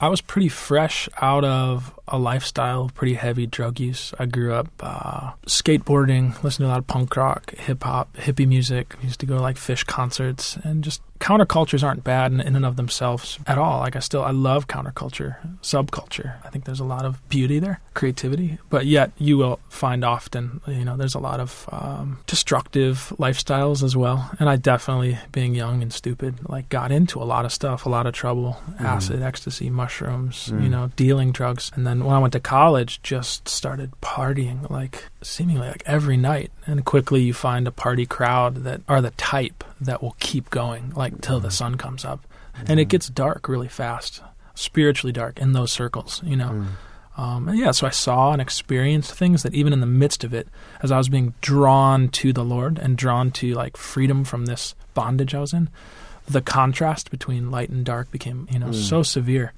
I 0.00 0.06
was 0.06 0.20
pretty 0.20 0.48
fresh 0.48 1.08
out 1.20 1.44
of 1.44 1.95
a 2.08 2.18
lifestyle 2.18 2.84
of 2.84 2.94
pretty 2.94 3.14
heavy 3.14 3.46
drug 3.46 3.80
use. 3.80 4.12
I 4.18 4.26
grew 4.26 4.52
up 4.52 4.68
uh, 4.80 5.32
skateboarding, 5.46 6.42
listening 6.42 6.66
to 6.66 6.70
a 6.70 6.74
lot 6.74 6.78
of 6.78 6.86
punk 6.86 7.16
rock, 7.16 7.54
hip 7.56 7.82
hop, 7.82 8.14
hippie 8.16 8.46
music. 8.46 8.94
used 9.02 9.20
to 9.20 9.26
go 9.26 9.36
to 9.36 9.42
like 9.42 9.56
Phish 9.56 9.86
concerts 9.86 10.56
and 10.64 10.84
just 10.84 11.02
countercultures 11.18 11.82
aren't 11.82 12.04
bad 12.04 12.32
in, 12.32 12.40
in 12.40 12.56
and 12.56 12.66
of 12.66 12.76
themselves 12.76 13.38
at 13.46 13.58
all. 13.58 13.80
Like 13.80 13.96
I 13.96 14.00
still 14.00 14.22
I 14.22 14.30
love 14.30 14.68
counterculture, 14.68 15.36
subculture. 15.62 16.34
I 16.44 16.50
think 16.50 16.64
there's 16.64 16.80
a 16.80 16.84
lot 16.84 17.04
of 17.04 17.26
beauty 17.28 17.58
there, 17.58 17.80
creativity, 17.94 18.58
but 18.70 18.86
yet 18.86 19.12
you 19.16 19.38
will 19.38 19.60
find 19.68 20.04
often, 20.04 20.60
you 20.66 20.84
know, 20.84 20.96
there's 20.96 21.14
a 21.14 21.18
lot 21.20 21.40
of 21.40 21.68
um, 21.72 22.18
destructive 22.26 23.12
lifestyles 23.18 23.82
as 23.82 23.96
well. 23.96 24.30
And 24.38 24.48
I 24.48 24.56
definitely, 24.56 25.18
being 25.32 25.54
young 25.54 25.82
and 25.82 25.92
stupid, 25.92 26.48
like 26.48 26.68
got 26.68 26.92
into 26.92 27.22
a 27.22 27.24
lot 27.24 27.44
of 27.44 27.52
stuff, 27.52 27.86
a 27.86 27.88
lot 27.88 28.06
of 28.06 28.14
trouble, 28.14 28.58
acid, 28.78 29.22
ecstasy, 29.22 29.70
mushrooms, 29.70 30.48
you 30.48 30.68
know, 30.68 30.90
dealing 30.96 31.32
drugs, 31.32 31.70
and 31.74 31.86
then 31.86 31.95
when 32.04 32.14
I 32.14 32.18
went 32.18 32.32
to 32.32 32.40
college, 32.40 33.00
just 33.02 33.48
started 33.48 33.92
partying 34.00 34.68
like 34.70 35.08
seemingly 35.22 35.68
like 35.68 35.82
every 35.86 36.16
night, 36.16 36.50
and 36.66 36.84
quickly 36.84 37.22
you 37.22 37.34
find 37.34 37.66
a 37.66 37.72
party 37.72 38.06
crowd 38.06 38.56
that 38.64 38.80
are 38.88 39.00
the 39.00 39.10
type 39.12 39.64
that 39.80 40.02
will 40.02 40.16
keep 40.18 40.50
going 40.50 40.92
like 40.94 41.20
till 41.20 41.40
the 41.40 41.48
mm. 41.48 41.52
sun 41.52 41.76
comes 41.76 42.04
up, 42.04 42.26
and 42.66 42.80
it 42.80 42.86
mm. 42.86 42.90
gets 42.90 43.08
dark 43.08 43.48
really 43.48 43.68
fast, 43.68 44.22
spiritually 44.54 45.12
dark 45.12 45.38
in 45.38 45.52
those 45.52 45.72
circles, 45.72 46.22
you 46.24 46.36
know. 46.36 46.50
Mm. 46.50 46.66
Um, 47.18 47.48
and 47.48 47.58
yeah, 47.58 47.70
so 47.70 47.86
I 47.86 47.90
saw 47.90 48.32
and 48.32 48.42
experienced 48.42 49.14
things 49.14 49.42
that 49.42 49.54
even 49.54 49.72
in 49.72 49.80
the 49.80 49.86
midst 49.86 50.22
of 50.22 50.34
it, 50.34 50.48
as 50.82 50.92
I 50.92 50.98
was 50.98 51.08
being 51.08 51.32
drawn 51.40 52.10
to 52.10 52.32
the 52.32 52.44
Lord 52.44 52.78
and 52.78 52.96
drawn 52.96 53.30
to 53.32 53.54
like 53.54 53.76
freedom 53.78 54.22
from 54.24 54.44
this 54.44 54.74
bondage 54.92 55.34
I 55.34 55.40
was 55.40 55.54
in, 55.54 55.70
the 56.28 56.42
contrast 56.42 57.10
between 57.10 57.50
light 57.50 57.70
and 57.70 57.84
dark 57.84 58.10
became, 58.10 58.48
you 58.50 58.58
know, 58.58 58.72
so 58.72 59.02
severe. 59.02 59.52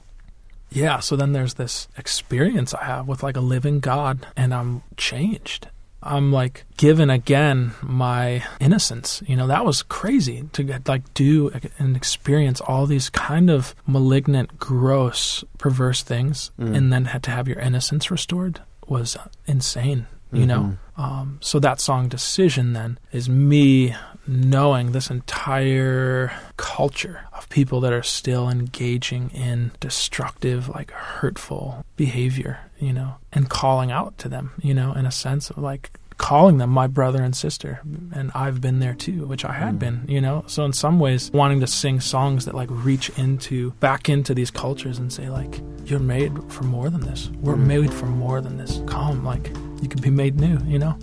Yeah, 0.70 1.00
so 1.00 1.16
then 1.16 1.33
there's 1.33 1.54
this 1.54 1.88
experience 1.96 2.74
I 2.74 2.85
have 2.85 3.09
with 3.09 3.22
like 3.22 3.37
a 3.37 3.40
living 3.40 3.81
God, 3.81 4.26
and 4.37 4.52
I'm 4.52 4.83
changed. 4.96 5.68
I'm 6.02 6.31
like 6.33 6.64
given 6.76 7.11
again 7.11 7.72
my 7.83 8.44
innocence. 8.61 9.22
You 9.26 9.35
know, 9.37 9.48
that 9.48 9.64
was 9.64 9.83
crazy 9.83 10.44
to 10.52 10.62
get, 10.62 10.87
like 10.87 11.12
do 11.14 11.50
and 11.78 11.96
experience 11.96 12.61
all 12.61 12.87
these 12.87 13.11
kind 13.11 13.50
of 13.50 13.74
malignant, 13.87 14.59
gross, 14.59 15.42
perverse 15.59 16.02
things, 16.02 16.50
and 16.74 16.92
then 16.92 17.07
had 17.07 17.22
to 17.24 17.31
have 17.31 17.48
your 17.48 17.59
innocence 17.59 18.11
restored 18.11 18.61
was 18.87 19.16
insane. 19.46 20.07
You 20.31 20.44
know, 20.46 20.76
um, 20.98 21.38
so 21.40 21.59
that 21.61 21.81
song 21.81 22.09
"Decision" 22.09 22.74
then 22.74 22.98
is 23.12 23.28
me 23.31 23.94
knowing 24.28 24.92
this 24.92 25.10
entire 25.10 26.30
culture 26.56 27.22
of 27.32 27.48
people 27.48 27.80
that 27.80 27.92
are 27.92 28.02
still 28.02 28.48
engaging 28.48 29.30
in 29.30 29.72
destructive, 29.80 30.68
like 30.68 30.90
hurtful 30.90 31.84
behavior, 31.96 32.60
you 32.78 32.92
know, 32.92 33.16
and 33.32 33.48
calling 33.48 33.90
out 33.90 34.16
to 34.18 34.28
them, 34.28 34.52
you 34.62 34.74
know, 34.74 34.92
in 34.92 35.06
a 35.06 35.10
sense 35.10 35.48
of 35.50 35.58
like 35.58 35.90
calling 36.18 36.58
them 36.58 36.68
my 36.68 36.86
brother 36.86 37.22
and 37.22 37.34
sister. 37.34 37.80
And 38.12 38.30
I've 38.34 38.60
been 38.60 38.80
there 38.80 38.94
too, 38.94 39.26
which 39.26 39.44
I 39.44 39.52
had 39.52 39.72
hmm. 39.72 39.78
been, 39.78 40.04
you 40.06 40.20
know. 40.20 40.44
So 40.46 40.64
in 40.64 40.72
some 40.72 40.98
ways, 40.98 41.30
wanting 41.32 41.60
to 41.60 41.66
sing 41.66 42.00
songs 42.00 42.44
that 42.44 42.54
like 42.54 42.68
reach 42.70 43.08
into 43.18 43.70
back 43.72 44.08
into 44.08 44.34
these 44.34 44.50
cultures 44.50 44.98
and 44.98 45.12
say 45.12 45.30
like, 45.30 45.60
you're 45.86 45.98
made 46.00 46.32
for 46.52 46.64
more 46.64 46.90
than 46.90 47.00
this. 47.00 47.30
We're 47.40 47.54
hmm. 47.54 47.66
made 47.66 47.94
for 47.94 48.06
more 48.06 48.42
than 48.42 48.58
this. 48.58 48.82
Come, 48.86 49.24
like 49.24 49.48
you 49.80 49.88
can 49.88 50.02
be 50.02 50.10
made 50.10 50.38
new, 50.38 50.58
you 50.66 50.78
know. 50.78 50.98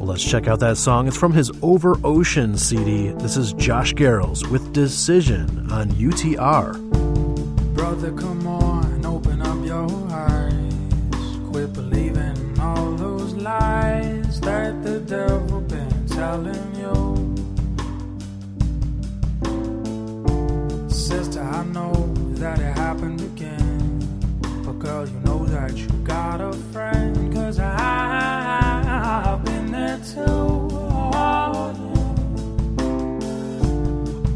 Well, 0.00 0.08
let's 0.08 0.24
check 0.24 0.48
out 0.48 0.60
that 0.60 0.78
song. 0.78 1.08
It's 1.08 1.16
from 1.18 1.34
his 1.34 1.52
Over 1.60 1.94
Ocean 2.04 2.56
CD. 2.56 3.10
This 3.18 3.36
is 3.36 3.52
Josh 3.52 3.92
Garrels 3.92 4.50
with 4.50 4.72
Decision 4.72 5.70
on 5.70 5.90
UTR. 5.90 6.72
Brother, 7.74 8.10
come 8.12 8.46
on, 8.46 9.04
open 9.04 9.42
up 9.42 9.62
your 9.62 9.84
eyes. 10.10 10.72
Quit 11.50 11.74
believing 11.74 12.58
all 12.58 12.92
those 12.92 13.34
lies 13.34 14.40
that 14.40 14.82
the 14.82 15.00
devil 15.00 15.60
been 15.60 16.06
telling 16.06 16.74
you. 16.76 17.36
Sister, 20.88 21.42
I 21.42 21.62
know 21.64 21.92
that 22.36 22.58
it 22.58 22.72
happened 22.74 23.20
again. 23.20 23.98
But 24.64 24.78
girl, 24.78 25.06
you 25.06 25.20
know 25.26 25.44
that 25.44 25.76
you 25.76 25.88
got 26.04 26.40
a 26.40 26.54
friend. 26.72 27.34
Cause 27.34 27.58
I've 27.58 28.09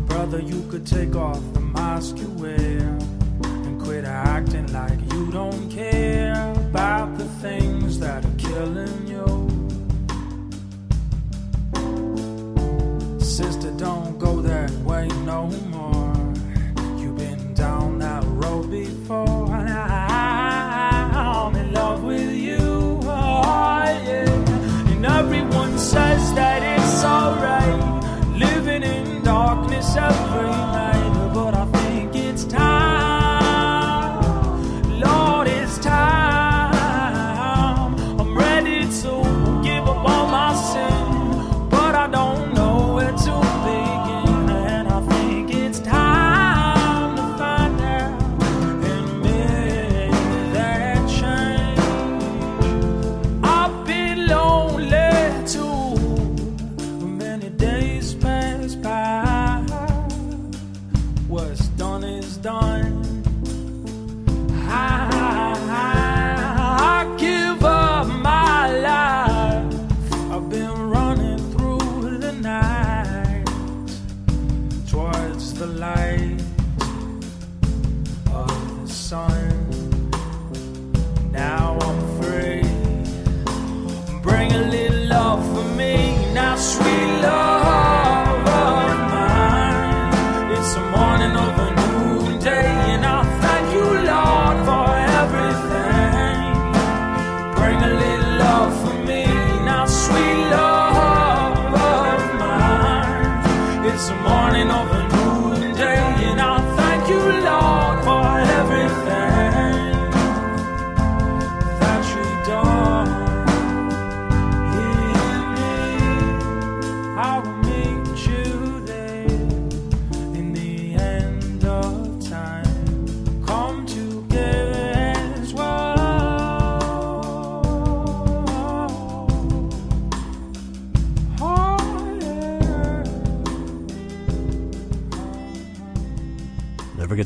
Brother, 0.06 0.40
you 0.40 0.62
could 0.70 0.86
take 0.86 1.16
off 1.16 1.40
the 1.54 1.60
mask 1.60 2.18
you 2.18 2.28
wear 2.32 2.80
and 2.80 3.80
quit 3.80 4.04
acting 4.04 4.70
like 4.74 5.00
you 5.12 5.30
don't 5.32 5.70
care 5.70 6.52
about 6.52 7.16
the 7.16 7.24
things 7.40 7.98
that 7.98 8.26
are 8.26 8.36
killing 8.36 9.06
you. 9.06 9.24
Sister, 13.18 13.70
don't 13.78 14.18
go 14.18 14.42
that 14.42 14.70
way 14.84 15.08
no 15.24 15.46
more. 15.70 16.12
You've 16.98 17.16
been 17.16 17.54
down 17.54 17.98
that 18.00 18.22
road 18.26 18.70
before, 18.70 19.50
and 19.54 19.70
I'm 19.70 21.56
in 21.56 21.72
love 21.72 22.03
says 25.94 26.34
that 26.34 26.60
it's 26.74 27.04
alright 27.04 27.63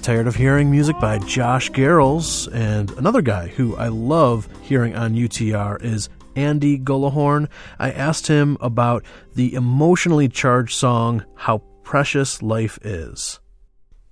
tired 0.08 0.26
of 0.26 0.36
hearing 0.36 0.70
music 0.70 0.98
by 0.98 1.18
Josh 1.18 1.70
Garrels. 1.70 2.48
And 2.54 2.90
another 2.92 3.20
guy 3.20 3.48
who 3.48 3.76
I 3.76 3.88
love 3.88 4.48
hearing 4.62 4.96
on 4.96 5.12
UTR 5.12 5.84
is 5.84 6.08
Andy 6.34 6.78
Gullahorn. 6.78 7.50
I 7.78 7.90
asked 7.90 8.26
him 8.26 8.56
about 8.62 9.04
the 9.34 9.52
emotionally 9.52 10.26
charged 10.30 10.74
song, 10.74 11.26
How 11.34 11.58
Precious 11.82 12.40
Life 12.40 12.78
Is. 12.80 13.38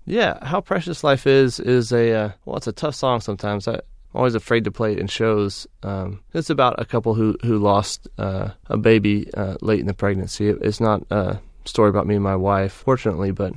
Yeah, 0.04 0.44
how 0.44 0.60
precious 0.60 1.02
life 1.02 1.26
is 1.26 1.58
is 1.58 1.92
a 1.92 2.12
uh, 2.12 2.30
well, 2.44 2.58
it's 2.58 2.66
a 2.66 2.72
tough 2.72 2.94
song 2.94 3.22
sometimes. 3.22 3.66
I, 3.66 3.76
I'm 3.76 3.80
always 4.12 4.34
afraid 4.34 4.64
to 4.64 4.70
play 4.70 4.92
it 4.92 4.98
in 4.98 5.06
shows. 5.06 5.66
Um, 5.82 6.20
it's 6.34 6.50
about 6.50 6.78
a 6.78 6.84
couple 6.84 7.14
who 7.14 7.38
who 7.42 7.58
lost 7.58 8.06
uh, 8.18 8.50
a 8.66 8.76
baby 8.76 9.32
uh, 9.32 9.56
late 9.62 9.80
in 9.80 9.86
the 9.86 9.94
pregnancy. 9.94 10.50
It, 10.50 10.58
it's 10.60 10.78
not 10.78 11.06
a 11.08 11.40
story 11.64 11.88
about 11.88 12.06
me 12.06 12.16
and 12.16 12.24
my 12.24 12.36
wife, 12.36 12.72
fortunately, 12.72 13.30
but 13.30 13.54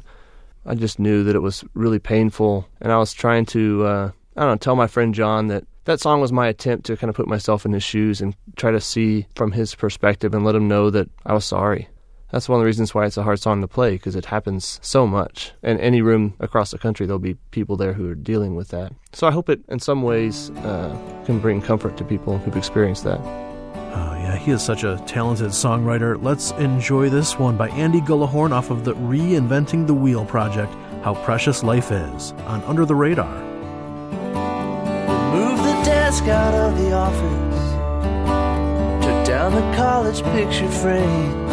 I 0.69 0.75
just 0.75 0.99
knew 0.99 1.23
that 1.25 1.35
it 1.35 1.41
was 1.41 1.65
really 1.73 1.99
painful, 1.99 2.67
and 2.79 2.91
I 2.91 2.97
was 2.97 3.13
trying 3.13 3.45
to 3.47 3.85
uh, 3.85 4.11
I 4.37 4.41
don't 4.41 4.51
know 4.51 4.57
tell 4.57 4.75
my 4.75 4.87
friend 4.87 5.13
John 5.13 5.47
that 5.47 5.65
that 5.85 5.99
song 5.99 6.21
was 6.21 6.31
my 6.31 6.47
attempt 6.47 6.85
to 6.85 6.95
kind 6.95 7.09
of 7.09 7.15
put 7.15 7.27
myself 7.27 7.65
in 7.65 7.73
his 7.73 7.83
shoes 7.83 8.21
and 8.21 8.35
try 8.55 8.71
to 8.71 8.79
see 8.79 9.25
from 9.35 9.51
his 9.51 9.75
perspective 9.75 10.33
and 10.33 10.45
let 10.45 10.55
him 10.55 10.67
know 10.67 10.89
that 10.91 11.09
I 11.25 11.33
was 11.33 11.45
sorry 11.45 11.89
that's 12.31 12.47
one 12.47 12.59
of 12.59 12.61
the 12.61 12.65
reasons 12.65 12.93
why 12.93 13.05
it's 13.05 13.17
a 13.17 13.23
hard 13.23 13.39
song 13.39 13.61
to 13.61 13.67
play 13.67 13.91
because 13.91 14.15
it 14.15 14.25
happens 14.25 14.79
so 14.83 15.07
much. 15.07 15.51
In 15.63 15.79
any 15.79 16.01
room 16.01 16.35
across 16.39 16.71
the 16.71 16.77
country, 16.77 17.05
there'll 17.05 17.19
be 17.19 17.35
people 17.51 17.75
there 17.75 17.93
who 17.93 18.09
are 18.09 18.15
dealing 18.15 18.55
with 18.55 18.69
that. 18.69 18.93
So 19.13 19.27
I 19.27 19.31
hope 19.31 19.49
it, 19.49 19.61
in 19.67 19.79
some 19.79 20.03
ways, 20.03 20.51
uh, 20.51 20.95
can 21.25 21.39
bring 21.39 21.61
comfort 21.61 21.97
to 21.97 22.03
people 22.03 22.37
who've 22.37 22.55
experienced 22.55 23.03
that. 23.05 23.48
He 24.39 24.51
is 24.51 24.63
such 24.63 24.85
a 24.85 24.97
talented 25.05 25.49
songwriter. 25.49 26.17
Let's 26.21 26.51
enjoy 26.51 27.09
this 27.09 27.37
one 27.37 27.57
by 27.57 27.67
Andy 27.69 27.99
Gullahorn 27.99 28.51
off 28.51 28.69
of 28.69 28.85
the 28.85 28.95
Reinventing 28.95 29.85
the 29.85 29.93
Wheel 29.93 30.23
project, 30.23 30.73
How 31.03 31.13
Precious 31.25 31.61
Life 31.61 31.91
Is, 31.91 32.31
on 32.47 32.63
Under 32.63 32.85
the 32.85 32.95
Radar. 32.95 33.43
Move 35.33 35.57
the 35.57 35.81
desk 35.83 36.23
out 36.23 36.53
of 36.53 36.77
the 36.77 36.93
office. 36.93 37.59
Took 39.05 39.25
down 39.27 39.53
the 39.53 39.75
college 39.75 40.23
picture 40.23 40.69
frames. 40.69 41.51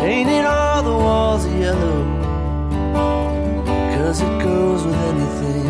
Painted 0.00 0.46
all 0.46 0.82
the 0.82 0.90
walls 0.90 1.46
yellow. 1.48 2.04
Cause 3.94 4.22
it 4.22 4.38
goes 4.42 4.84
with 4.84 4.96
anything. 4.96 5.68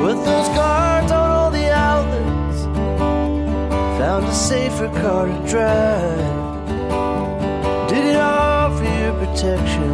Put 0.00 0.24
those 0.24 0.48
cards 0.56 1.10
on. 1.10 1.23
Found 4.04 4.26
a 4.26 4.34
safer 4.34 4.88
car 5.00 5.24
to 5.24 5.48
drive. 5.48 6.18
Did 7.88 8.04
it 8.04 8.16
all 8.16 8.76
for 8.76 8.84
your 8.84 9.14
protection 9.14 9.92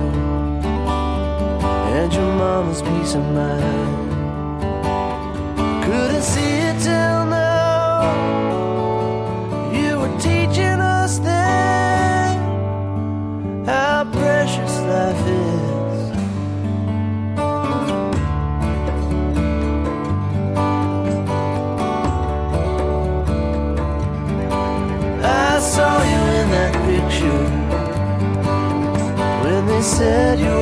and 1.95 2.13
your 2.13 2.33
mama's 2.43 2.83
peace 2.83 3.15
of 3.15 3.23
mind. 3.33 4.11
Couldn't 5.85 6.23
see 6.23 6.55
it 6.71 6.79
said 30.01 30.41
you 30.41 30.60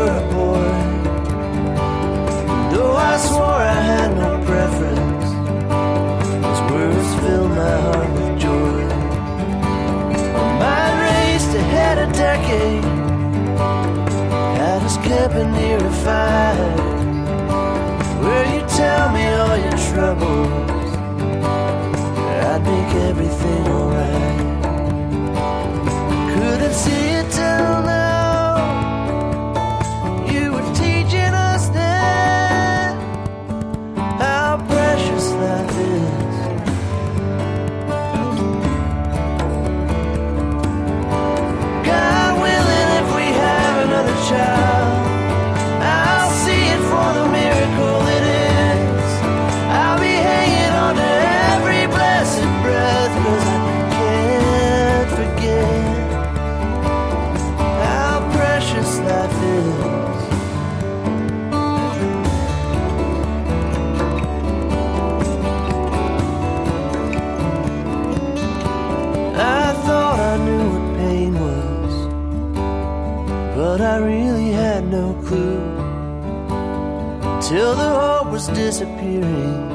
disappearing, 78.68 79.68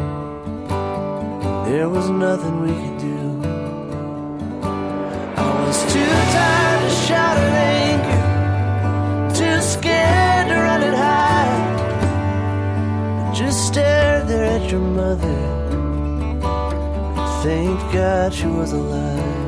there 1.65 1.89
was 1.89 2.11
nothing 2.11 2.61
we 2.61 2.73
could 2.81 2.99
do. 2.99 3.21
I 5.35 5.65
was 5.65 5.79
too 5.91 6.13
tired 6.35 6.81
to 6.85 6.91
shout 7.07 7.37
at 7.45 7.53
anger, 7.89 8.23
too 9.39 9.57
scared 9.61 10.45
to 10.49 10.55
run 10.67 10.81
and 10.89 10.95
hide. 11.05 11.65
Just 13.35 13.65
stared 13.65 14.27
there 14.27 14.45
at 14.57 14.69
your 14.69 14.85
mother. 15.01 15.39
Thank 17.41 17.79
God 17.91 18.31
she 18.31 18.45
was 18.45 18.73
alive. 18.73 19.42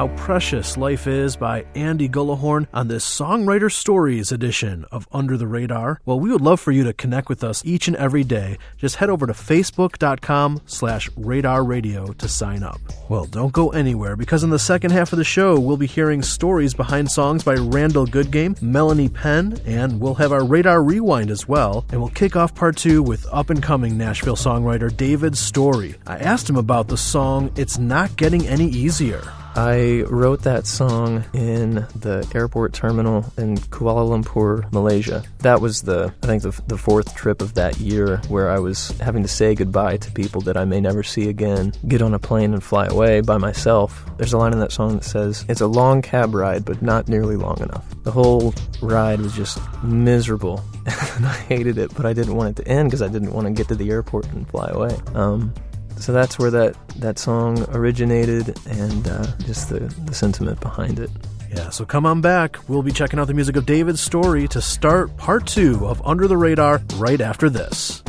How 0.00 0.08
Precious 0.16 0.78
Life 0.78 1.06
Is 1.06 1.36
by 1.36 1.66
Andy 1.74 2.08
Gullahorn 2.08 2.66
on 2.72 2.88
this 2.88 3.04
Songwriter 3.04 3.70
Stories 3.70 4.32
edition 4.32 4.86
of 4.90 5.06
Under 5.12 5.36
the 5.36 5.46
Radar. 5.46 6.00
Well, 6.06 6.18
we 6.18 6.30
would 6.30 6.40
love 6.40 6.58
for 6.58 6.72
you 6.72 6.84
to 6.84 6.94
connect 6.94 7.28
with 7.28 7.44
us 7.44 7.62
each 7.66 7.86
and 7.86 7.94
every 7.98 8.24
day. 8.24 8.56
Just 8.78 8.96
head 8.96 9.10
over 9.10 9.26
to 9.26 9.34
facebook.com 9.34 10.62
slash 10.64 11.10
radar 11.18 11.62
radio 11.64 12.14
to 12.14 12.28
sign 12.28 12.62
up. 12.62 12.80
Well, 13.10 13.26
don't 13.26 13.52
go 13.52 13.72
anywhere 13.72 14.16
because 14.16 14.42
in 14.42 14.48
the 14.48 14.58
second 14.58 14.92
half 14.92 15.12
of 15.12 15.18
the 15.18 15.22
show, 15.22 15.60
we'll 15.60 15.76
be 15.76 15.86
hearing 15.86 16.22
stories 16.22 16.72
behind 16.72 17.10
songs 17.10 17.44
by 17.44 17.56
Randall 17.56 18.06
Goodgame, 18.06 18.62
Melanie 18.62 19.10
Penn, 19.10 19.60
and 19.66 20.00
we'll 20.00 20.14
have 20.14 20.32
our 20.32 20.46
Radar 20.46 20.82
Rewind 20.82 21.30
as 21.30 21.46
well. 21.46 21.84
And 21.90 22.00
we'll 22.00 22.08
kick 22.08 22.36
off 22.36 22.54
part 22.54 22.78
two 22.78 23.02
with 23.02 23.26
up 23.30 23.50
and 23.50 23.62
coming 23.62 23.98
Nashville 23.98 24.36
songwriter 24.36 24.96
David 24.96 25.36
Story. 25.36 25.96
I 26.06 26.16
asked 26.16 26.48
him 26.48 26.56
about 26.56 26.88
the 26.88 26.96
song 26.96 27.52
It's 27.54 27.76
Not 27.76 28.16
Getting 28.16 28.46
Any 28.46 28.70
Easier. 28.70 29.30
I 29.56 30.04
wrote 30.08 30.42
that 30.42 30.66
song 30.66 31.24
in 31.32 31.86
the 31.96 32.30
airport 32.34 32.72
terminal 32.72 33.24
in 33.36 33.56
Kuala 33.56 34.08
Lumpur, 34.08 34.70
Malaysia. 34.72 35.24
That 35.38 35.60
was 35.60 35.82
the, 35.82 36.14
I 36.22 36.26
think, 36.26 36.42
the, 36.42 36.62
the 36.68 36.78
fourth 36.78 37.14
trip 37.16 37.42
of 37.42 37.54
that 37.54 37.78
year 37.80 38.18
where 38.28 38.50
I 38.50 38.58
was 38.58 38.88
having 38.98 39.22
to 39.22 39.28
say 39.28 39.54
goodbye 39.54 39.96
to 39.98 40.12
people 40.12 40.40
that 40.42 40.56
I 40.56 40.64
may 40.64 40.80
never 40.80 41.02
see 41.02 41.28
again, 41.28 41.72
get 41.88 42.00
on 42.00 42.14
a 42.14 42.18
plane 42.18 42.52
and 42.52 42.62
fly 42.62 42.86
away 42.86 43.20
by 43.20 43.38
myself. 43.38 44.04
There's 44.18 44.32
a 44.32 44.38
line 44.38 44.52
in 44.52 44.60
that 44.60 44.72
song 44.72 44.94
that 44.94 45.04
says, 45.04 45.44
It's 45.48 45.60
a 45.60 45.66
long 45.66 46.00
cab 46.00 46.34
ride, 46.34 46.64
but 46.64 46.80
not 46.80 47.08
nearly 47.08 47.36
long 47.36 47.58
enough. 47.60 47.84
The 48.04 48.12
whole 48.12 48.54
ride 48.80 49.20
was 49.20 49.34
just 49.34 49.58
miserable. 49.82 50.62
and 51.16 51.26
I 51.26 51.32
hated 51.32 51.76
it, 51.76 51.94
but 51.94 52.06
I 52.06 52.12
didn't 52.12 52.34
want 52.34 52.58
it 52.58 52.62
to 52.62 52.68
end 52.68 52.88
because 52.88 53.02
I 53.02 53.08
didn't 53.08 53.32
want 53.32 53.46
to 53.46 53.52
get 53.52 53.68
to 53.68 53.74
the 53.74 53.90
airport 53.90 54.26
and 54.28 54.48
fly 54.48 54.68
away. 54.68 54.96
Um, 55.14 55.52
so 56.02 56.12
that's 56.12 56.38
where 56.38 56.50
that, 56.50 56.76
that 56.96 57.18
song 57.18 57.64
originated 57.70 58.58
and 58.66 59.08
uh, 59.08 59.26
just 59.38 59.68
the, 59.68 59.80
the 60.04 60.14
sentiment 60.14 60.60
behind 60.60 60.98
it. 60.98 61.10
Yeah, 61.50 61.70
so 61.70 61.84
come 61.84 62.06
on 62.06 62.20
back. 62.20 62.58
We'll 62.68 62.82
be 62.82 62.92
checking 62.92 63.18
out 63.18 63.26
the 63.26 63.34
music 63.34 63.56
of 63.56 63.66
David's 63.66 64.00
story 64.00 64.46
to 64.48 64.60
start 64.60 65.16
part 65.16 65.46
two 65.46 65.86
of 65.86 66.00
Under 66.06 66.28
the 66.28 66.36
Radar 66.36 66.80
right 66.96 67.20
after 67.20 67.50
this. 67.50 68.02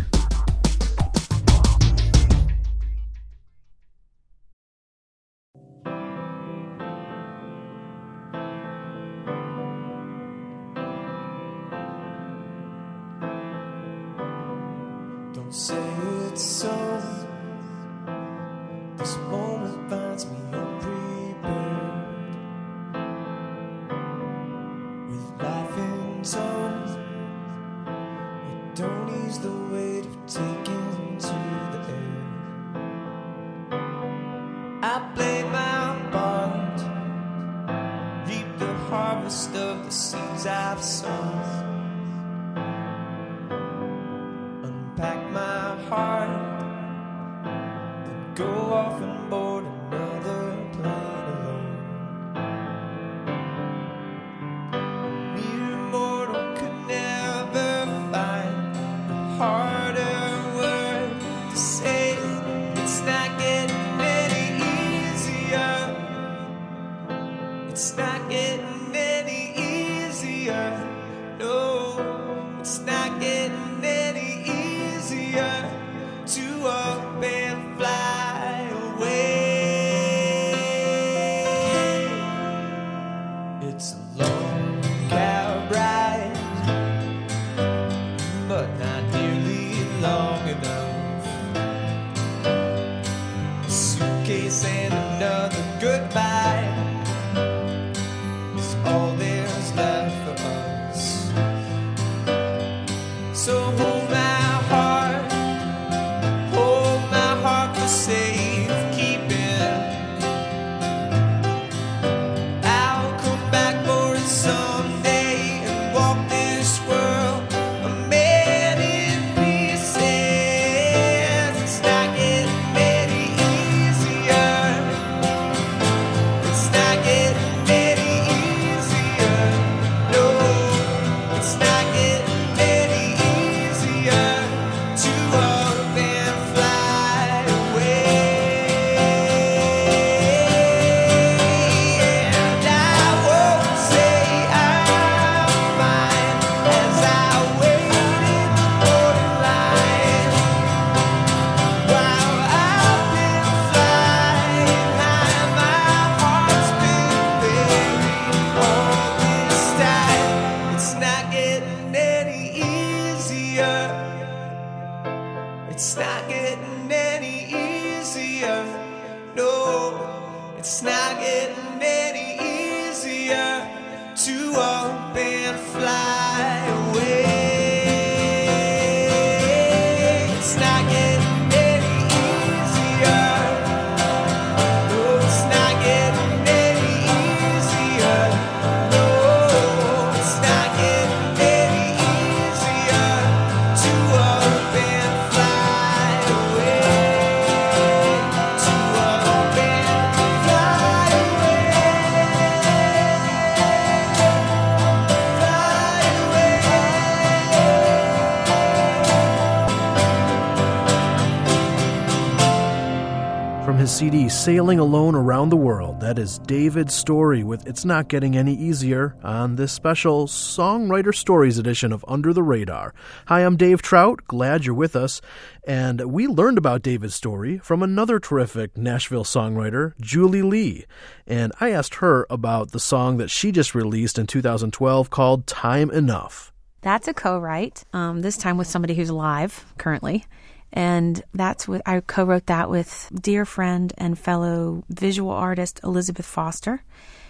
Sailing 214.62 214.78
Alone 214.78 215.16
Around 215.16 215.50
the 215.50 215.58
World, 215.58 216.02
that 216.02 216.20
is 216.20 216.38
David's 216.38 216.94
story 216.94 217.44
with 217.44 217.66
It's 217.66 217.84
Not 217.84 218.10
Getting 218.10 218.38
Any 218.38 218.54
Easier 218.54 219.16
on 219.24 219.56
this 219.56 219.72
special 219.72 220.28
Songwriter 220.28 221.16
Stories 221.16 221.58
edition 221.58 221.92
of 221.92 222.06
Under 222.08 222.32
the 222.32 222.44
Radar. 222.44 222.94
Hi, 223.26 223.44
I'm 223.44 223.58
Dave 223.58 223.82
Trout. 223.82 224.20
Glad 224.28 224.64
you're 224.64 224.76
with 224.76 224.96
us. 224.96 225.20
And 225.64 226.14
we 226.14 226.28
learned 226.28 226.60
about 226.60 226.84
David's 226.84 227.16
story 227.16 227.58
from 227.58 227.82
another 227.82 228.20
terrific 228.20 228.78
Nashville 228.78 229.24
songwriter, 229.24 230.00
Julie 230.00 230.44
Lee. 230.44 230.86
And 231.26 231.52
I 231.60 231.72
asked 231.72 231.96
her 231.96 232.28
about 232.30 232.70
the 232.70 232.80
song 232.80 233.18
that 233.18 233.32
she 233.32 233.52
just 233.52 233.74
released 233.74 234.20
in 234.20 234.28
2012 234.28 235.10
called 235.10 235.48
Time 235.48 235.90
Enough. 235.90 236.54
That's 236.82 237.08
a 237.08 237.16
co-write. 237.16 237.84
Um, 237.94 238.22
this 238.22 238.38
time 238.38 238.58
with 238.58 238.68
somebody 238.68 238.94
who's 238.94 239.10
alive 239.10 239.66
currently, 239.80 240.26
and 240.74 241.24
that's 241.34 241.68
what 241.68 241.82
I 241.86 242.00
co-wrote 242.00 242.46
that 242.48 242.70
with 242.70 243.10
dear 243.14 243.46
friend 243.46 243.94
and 243.98 244.18
fellow 244.18 244.84
visual 244.90 245.32
artist 245.32 245.80
Elizabeth 245.84 246.26
Foster. 246.26 246.84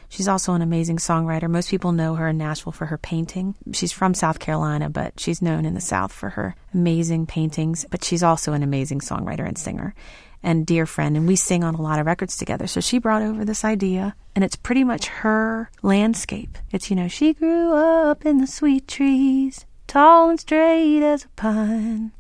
She's 0.10 0.28
also 0.28 0.54
an 0.54 0.62
amazing 0.62 0.98
songwriter. 0.98 1.50
Most 1.50 1.70
people 1.70 1.94
know 1.94 2.16
her 2.16 2.28
in 2.28 2.38
Nashville 2.38 2.74
for 2.74 2.88
her 2.88 2.98
painting. 2.98 3.56
She's 3.72 3.94
from 3.94 4.14
South 4.14 4.40
Carolina, 4.40 4.90
but 4.90 5.18
she's 5.18 5.42
known 5.42 5.66
in 5.66 5.74
the 5.74 5.80
South 5.80 6.12
for 6.12 6.32
her 6.32 6.54
amazing 6.74 7.28
paintings. 7.28 7.86
But 7.90 8.04
she's 8.04 8.22
also 8.22 8.52
an 8.52 8.62
amazing 8.62 9.00
songwriter 9.00 9.48
and 9.48 9.58
singer. 9.58 9.96
and 10.44 10.66
dear 10.66 10.86
friend, 10.86 11.16
and 11.16 11.28
we 11.28 11.36
sing 11.36 11.64
on 11.64 11.76
a 11.76 11.82
lot 11.82 12.00
of 12.00 12.06
records 12.06 12.36
together. 12.38 12.68
So 12.68 12.82
she 12.82 12.98
brought 12.98 13.22
over 13.22 13.46
this 13.46 13.64
idea, 13.64 14.16
and 14.36 14.44
it's 14.44 14.56
pretty 14.56 14.84
much 14.84 15.08
her 15.08 15.70
landscape. 15.82 16.58
It's, 16.72 16.90
you 16.90 16.96
know, 16.96 17.08
she 17.08 17.34
grew 17.34 17.74
up 17.74 18.26
in 18.26 18.40
the 18.40 18.48
sweet 18.48 18.88
trees, 18.88 19.66
tall 19.88 20.30
and 20.30 20.40
straight 20.40 21.04
as 21.04 21.26
a 21.26 21.30
pine. 21.30 22.12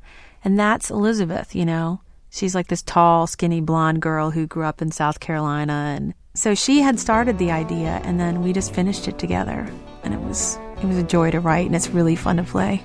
And 0.43 0.60
that's 0.60 0.89
Elizabeth, 0.89 1.56
you 1.56 1.65
know. 1.65 2.01
She's 2.30 2.56
like 2.56 2.67
this 2.67 2.82
tall, 2.82 3.27
skinny 3.27 3.62
blonde 3.62 4.01
girl 4.01 4.32
who 4.32 4.47
grew 4.47 4.63
up 4.63 4.82
in 4.82 4.91
South 4.91 5.19
Carolina. 5.19 5.93
And 5.95 6.13
so 6.34 6.56
she 6.56 6.82
had 6.82 6.99
started 6.99 7.38
the 7.38 7.51
idea, 7.51 8.01
and 8.04 8.19
then 8.19 8.41
we 8.41 8.54
just 8.54 8.73
finished 8.73 9.08
it 9.08 9.19
together. 9.19 9.69
And 10.04 10.13
it 10.13 10.19
was. 10.21 10.58
It 10.77 10.86
was 10.86 10.97
a 10.97 11.04
joy 11.04 11.30
to 11.32 11.39
write, 11.39 11.67
and 11.67 11.75
it's 11.75 11.89
really 11.89 12.15
fun 12.15 12.38
to 12.38 12.43
play. 12.43 12.82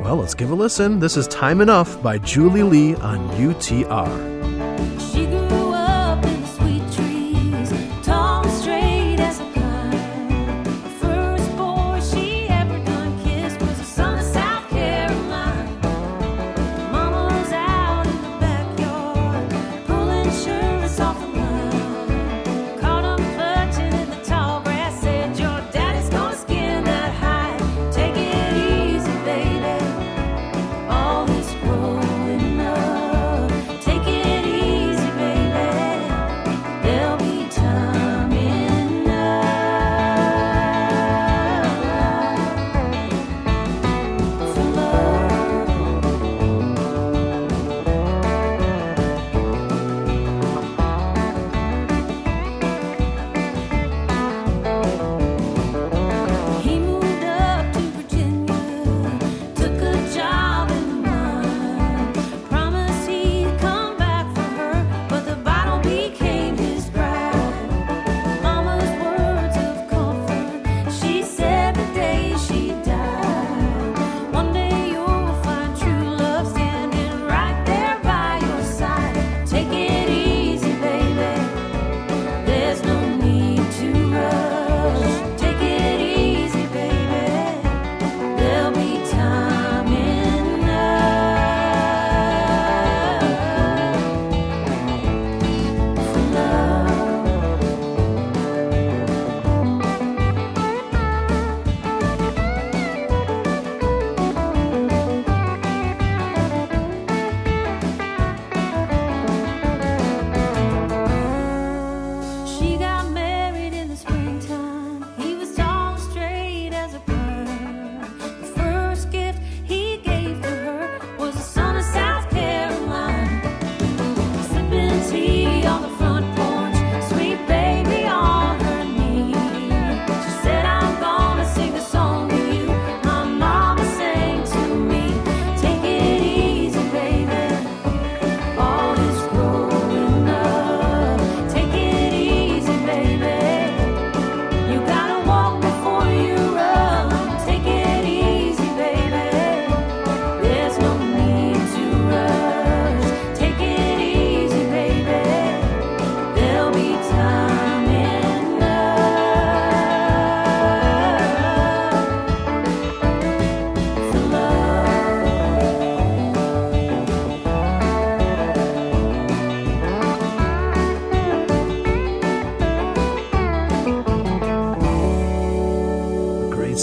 Well, 0.00 0.16
let's 0.16 0.34
give 0.34 0.50
a 0.50 0.54
listen. 0.54 1.00
This 1.00 1.16
is 1.16 1.26
Time 1.26 1.60
Enough 1.60 2.00
by 2.00 2.18
Julie 2.18 2.62
Lee 2.62 2.94
on 2.94 3.28
UTR. 3.30 4.37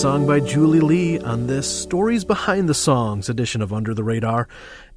Song 0.05 0.27
by 0.27 0.39
Julie 0.39 0.81
Lee 0.81 1.17
on 1.17 1.47
this 1.47 1.67
Stories 1.67 2.23
Behind 2.23 2.69
the 2.69 2.75
Songs 2.75 3.27
edition 3.27 3.59
of 3.59 3.73
Under 3.73 3.91
the 3.91 4.03
Radar. 4.03 4.47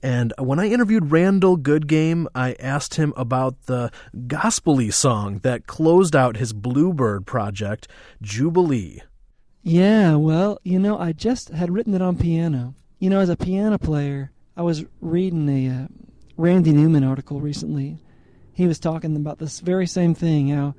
And 0.03 0.35
when 0.39 0.61
I 0.61 0.69
interviewed 0.69 1.11
Randall 1.11 1.57
Goodgame, 1.57 2.27
I 2.35 2.53
asked 2.61 2.97
him 2.97 3.15
about 3.17 3.63
the 3.63 3.91
gospel 4.27 4.79
song 4.91 5.39
that 5.39 5.67
closed 5.67 6.15
out 6.15 6.37
his 6.37 6.53
Bluebird 6.53 7.25
project, 7.25 7.89
Jubilee. 8.21 9.01
Yeah, 9.63 10.17
well, 10.17 10.59
you 10.63 10.79
know, 10.79 10.99
I 10.99 11.13
just 11.13 11.49
had 11.49 11.71
written 11.71 11.95
it 11.95 12.03
on 12.03 12.19
piano. 12.19 12.75
You 12.99 13.09
know, 13.09 13.21
as 13.21 13.31
a 13.31 13.37
piano 13.37 13.79
player, 13.79 14.31
I 14.59 14.63
was 14.63 14.85
reading 15.01 15.49
a 15.49 15.85
uh, 15.85 15.87
Randy 16.37 16.73
Newman 16.73 17.03
article 17.03 17.41
recently. 17.41 17.97
He 18.53 18.67
was 18.67 18.79
talking 18.79 19.17
about 19.17 19.39
this 19.39 19.61
very 19.61 19.87
same 19.87 20.15
thing 20.15 20.51
how 20.51 20.75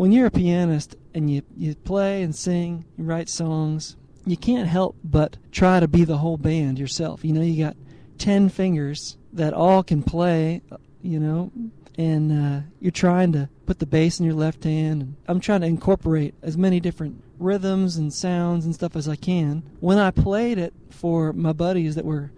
when 0.00 0.12
you're 0.12 0.28
a 0.28 0.30
pianist 0.30 0.96
and 1.12 1.30
you, 1.30 1.42
you 1.58 1.74
play 1.74 2.22
and 2.22 2.34
sing, 2.34 2.86
you 2.96 3.04
write 3.04 3.28
songs, 3.28 3.98
you 4.24 4.34
can't 4.34 4.66
help 4.66 4.96
but 5.04 5.36
try 5.52 5.78
to 5.78 5.86
be 5.86 6.04
the 6.04 6.16
whole 6.16 6.38
band 6.38 6.78
yourself. 6.78 7.22
You 7.22 7.34
know, 7.34 7.42
you 7.42 7.62
got 7.62 7.76
10 8.16 8.48
fingers 8.48 9.18
that 9.34 9.52
all 9.52 9.82
can 9.82 10.02
play, 10.02 10.62
you 11.02 11.20
know, 11.20 11.52
and 11.98 12.32
uh, 12.32 12.60
you're 12.80 12.90
trying 12.90 13.32
to 13.32 13.50
put 13.66 13.78
the 13.78 13.84
bass 13.84 14.18
in 14.18 14.24
your 14.24 14.34
left 14.34 14.64
hand. 14.64 15.02
And 15.02 15.16
I'm 15.28 15.38
trying 15.38 15.60
to 15.60 15.66
incorporate 15.66 16.34
as 16.40 16.56
many 16.56 16.80
different 16.80 17.22
rhythms 17.38 17.96
and 17.96 18.10
sounds 18.10 18.64
and 18.64 18.74
stuff 18.74 18.96
as 18.96 19.06
I 19.06 19.16
can. 19.16 19.62
When 19.80 19.98
I 19.98 20.12
played 20.12 20.56
it 20.56 20.72
for 20.88 21.34
my 21.34 21.52
buddies 21.52 21.94
that 21.96 22.06
were 22.06 22.32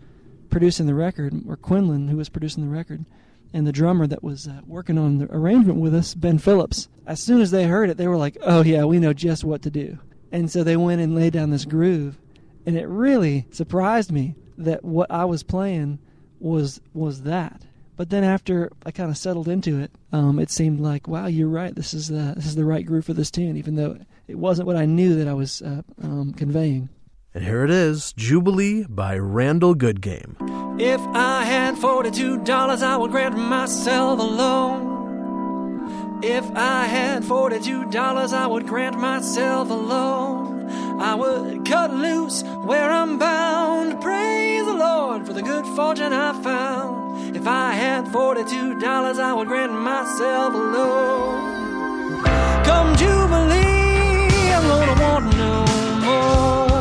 producing 0.51 0.87
the 0.87 0.95
record, 0.95 1.33
or 1.47 1.57
Quinlan, 1.57 2.09
who 2.09 2.17
was 2.17 2.29
producing 2.29 2.65
the 2.65 2.75
record, 2.75 3.05
and 3.53 3.67
the 3.67 3.73
drummer 3.73 4.07
that 4.07 4.23
was 4.23 4.49
uh, 4.49 4.61
working 4.67 4.99
on 4.99 5.19
the 5.19 5.33
arrangement 5.35 5.79
with 5.79 5.95
us, 5.95 6.15
Ben 6.15 6.39
Phillips, 6.39 6.89
as 7.07 7.21
soon 7.21 7.41
as 7.41 7.51
they 7.51 7.65
heard 7.65 7.91
it, 7.91 7.97
they 7.97 8.09
were 8.09 8.17
like, 8.17 8.37
oh, 8.43 8.63
yeah, 8.63 8.85
we 8.85 8.99
know 8.99 9.13
just 9.13 9.45
what 9.45 9.63
to 9.63 9.71
do. 9.71 9.99
And 10.31 10.51
so 10.51 10.65
they 10.65 10.77
went 10.77 11.01
and 11.01 11.15
laid 11.15 11.35
down 11.35 11.51
this 11.51 11.65
groove. 11.65 12.19
And 12.65 12.77
it 12.77 12.87
really 12.87 13.47
surprised 13.51 14.11
me 14.11 14.35
that 14.59 14.85
what 14.85 15.11
I 15.11 15.25
was 15.25 15.43
playing 15.43 15.99
was 16.41 16.81
was 16.95 17.23
that. 17.23 17.63
But 17.97 18.11
then 18.11 18.25
after 18.25 18.73
I 18.87 18.91
kind 18.91 19.11
of 19.11 19.19
settled 19.19 19.49
into 19.49 19.79
it, 19.79 19.91
um, 20.13 20.39
it 20.39 20.51
seemed 20.51 20.81
like, 20.81 21.07
wow, 21.07 21.27
you're 21.27 21.49
right. 21.49 21.75
This 21.75 21.93
is 21.93 22.09
the 22.09 22.33
this 22.37 22.47
is 22.47 22.55
the 22.55 22.65
right 22.65 22.87
groove 22.87 23.05
for 23.05 23.15
this 23.15 23.31
tune, 23.31 23.57
even 23.57 23.77
though 23.77 23.99
it 24.29 24.37
wasn't 24.37 24.67
what 24.67 24.77
I 24.77 24.87
knew 24.87 25.15
that 25.17 25.29
I 25.29 25.35
was 25.35 25.61
uh, 25.63 25.83
um, 26.03 26.33
conveying. 26.33 26.89
And 27.35 27.45
here 27.45 27.65
it 27.65 27.71
is 27.71 28.13
Jubilee 28.13 28.85
by 28.87 29.17
Randall 29.17 29.75
Goodgame. 29.75 30.37
If 30.79 31.01
I 31.01 31.45
had 31.45 31.77
$42, 31.77 32.83
I 32.83 32.97
would 32.99 33.11
grant 33.11 33.39
myself 33.39 34.21
a 34.21 34.23
loan. 34.23 36.21
If 36.23 36.45
I 36.55 36.85
had 36.85 37.23
$42, 37.23 38.33
I 38.35 38.47
would 38.47 38.67
grant 38.67 38.99
myself 38.99 39.71
a 39.71 39.75
loan. 39.75 40.69
I 41.01 41.15
would 41.15 41.65
cut 41.65 41.95
loose 41.95 42.43
where 42.65 42.91
I'm 42.91 43.19
bound. 43.19 44.03
Praise 44.03 44.67
the 44.67 44.75
Lord 44.75 45.27
for 45.27 45.33
the 45.33 45.43
good 45.43 45.65
fortune 45.75 46.13
I 46.13 46.35
found. 46.43 47.35
If 47.35 47.47
I 47.47 47.73
had 47.73 48.05
$42, 48.07 49.19
I 49.19 49.33
would 49.33 49.49
grant 49.49 49.73
myself 49.73 50.53
a 50.53 50.59
loan. 50.59 52.23
Come 52.65 52.95
Jubilee, 52.97 54.53
I'm 54.53 54.69
gonna 54.69 55.03
want 55.03 55.37
no 55.39 55.65
more. 56.05 56.72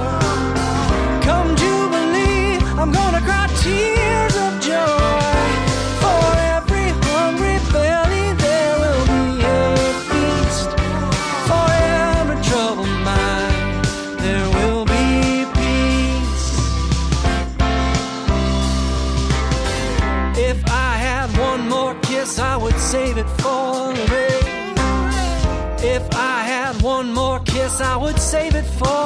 I'm 2.82 2.92
gonna 2.92 3.22
cry 3.22 3.46
tears 3.62 4.36
of 4.46 4.60
joy. 4.60 5.46
For 6.02 6.24
every 6.58 6.90
hungry 7.10 7.60
belly, 7.72 8.34
there 8.46 8.76
will 8.82 9.06
be 9.06 9.24
a 9.46 9.94
feast. 10.10 10.70
For 11.48 11.68
every 12.10 12.40
troubled 12.50 12.96
mind, 13.06 13.86
there 14.26 14.48
will 14.58 14.86
be 14.86 15.46
peace. 15.60 16.48
If 20.50 20.60
I 20.68 20.92
had 21.08 21.28
one 21.38 21.70
more 21.70 21.94
kiss, 22.02 22.40
I 22.40 22.58
would 22.58 22.80
save 22.80 23.20
it 23.20 23.30
for 23.42 23.94
the 23.94 24.06
rain. 24.16 24.74
If 25.84 26.04
I 26.16 26.38
had 26.54 26.82
one 26.82 27.14
more 27.14 27.40
kiss, 27.42 27.80
I 27.80 27.96
would 27.96 28.18
save 28.18 28.56
it 28.56 28.66
for 28.66 29.01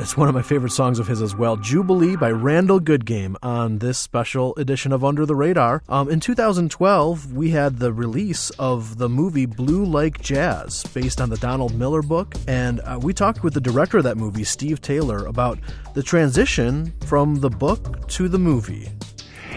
it's 0.00 0.16
one 0.16 0.28
of 0.28 0.34
my 0.34 0.40
favorite 0.40 0.72
songs 0.72 0.98
of 0.98 1.06
his 1.06 1.20
as 1.20 1.36
well. 1.36 1.56
Jubilee 1.56 2.16
by 2.16 2.30
Randall 2.30 2.80
Goodgame 2.80 3.36
on 3.42 3.78
this 3.78 3.98
special 3.98 4.54
edition 4.56 4.92
of 4.92 5.04
Under 5.04 5.26
the 5.26 5.34
Radar. 5.34 5.82
Um, 5.90 6.08
in 6.10 6.20
2012, 6.20 7.34
we 7.34 7.50
had 7.50 7.78
the 7.78 7.92
release 7.92 8.48
of 8.58 8.96
the 8.96 9.10
movie 9.10 9.44
Blue 9.44 9.84
Like 9.84 10.18
Jazz, 10.22 10.84
based 10.94 11.20
on 11.20 11.28
the 11.28 11.36
Donald 11.36 11.74
Miller 11.74 12.00
book, 12.00 12.34
and 12.48 12.80
uh, 12.80 12.98
we 13.00 13.12
talked 13.12 13.44
with 13.44 13.52
the 13.52 13.60
director 13.60 13.98
of 13.98 14.04
that 14.04 14.16
movie, 14.16 14.42
Steve 14.42 14.80
Taylor, 14.80 15.26
about 15.26 15.58
the 15.92 16.02
transition 16.02 16.94
from 17.04 17.36
the 17.36 17.50
book 17.50 18.08
to 18.08 18.26
the 18.26 18.38
movie. 18.38 18.88